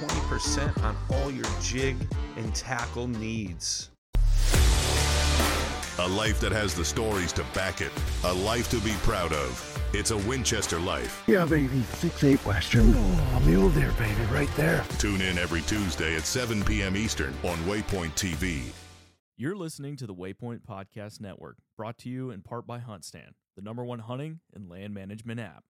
[0.00, 1.96] 20% on all your jig
[2.36, 3.90] and tackle needs.
[5.98, 7.90] A life that has the stories to back it.
[8.24, 9.72] A life to be proud of.
[9.94, 11.24] It's a Winchester life.
[11.26, 11.82] Yeah, baby.
[11.94, 12.92] Six eight Western.
[12.94, 14.84] Oh, mule deer, baby, right there.
[14.98, 16.96] Tune in every Tuesday at 7 p.m.
[16.96, 18.60] Eastern on Waypoint TV.
[19.38, 23.62] You're listening to the Waypoint Podcast Network, brought to you in part by HuntStand, the
[23.62, 25.64] number one hunting and land management app.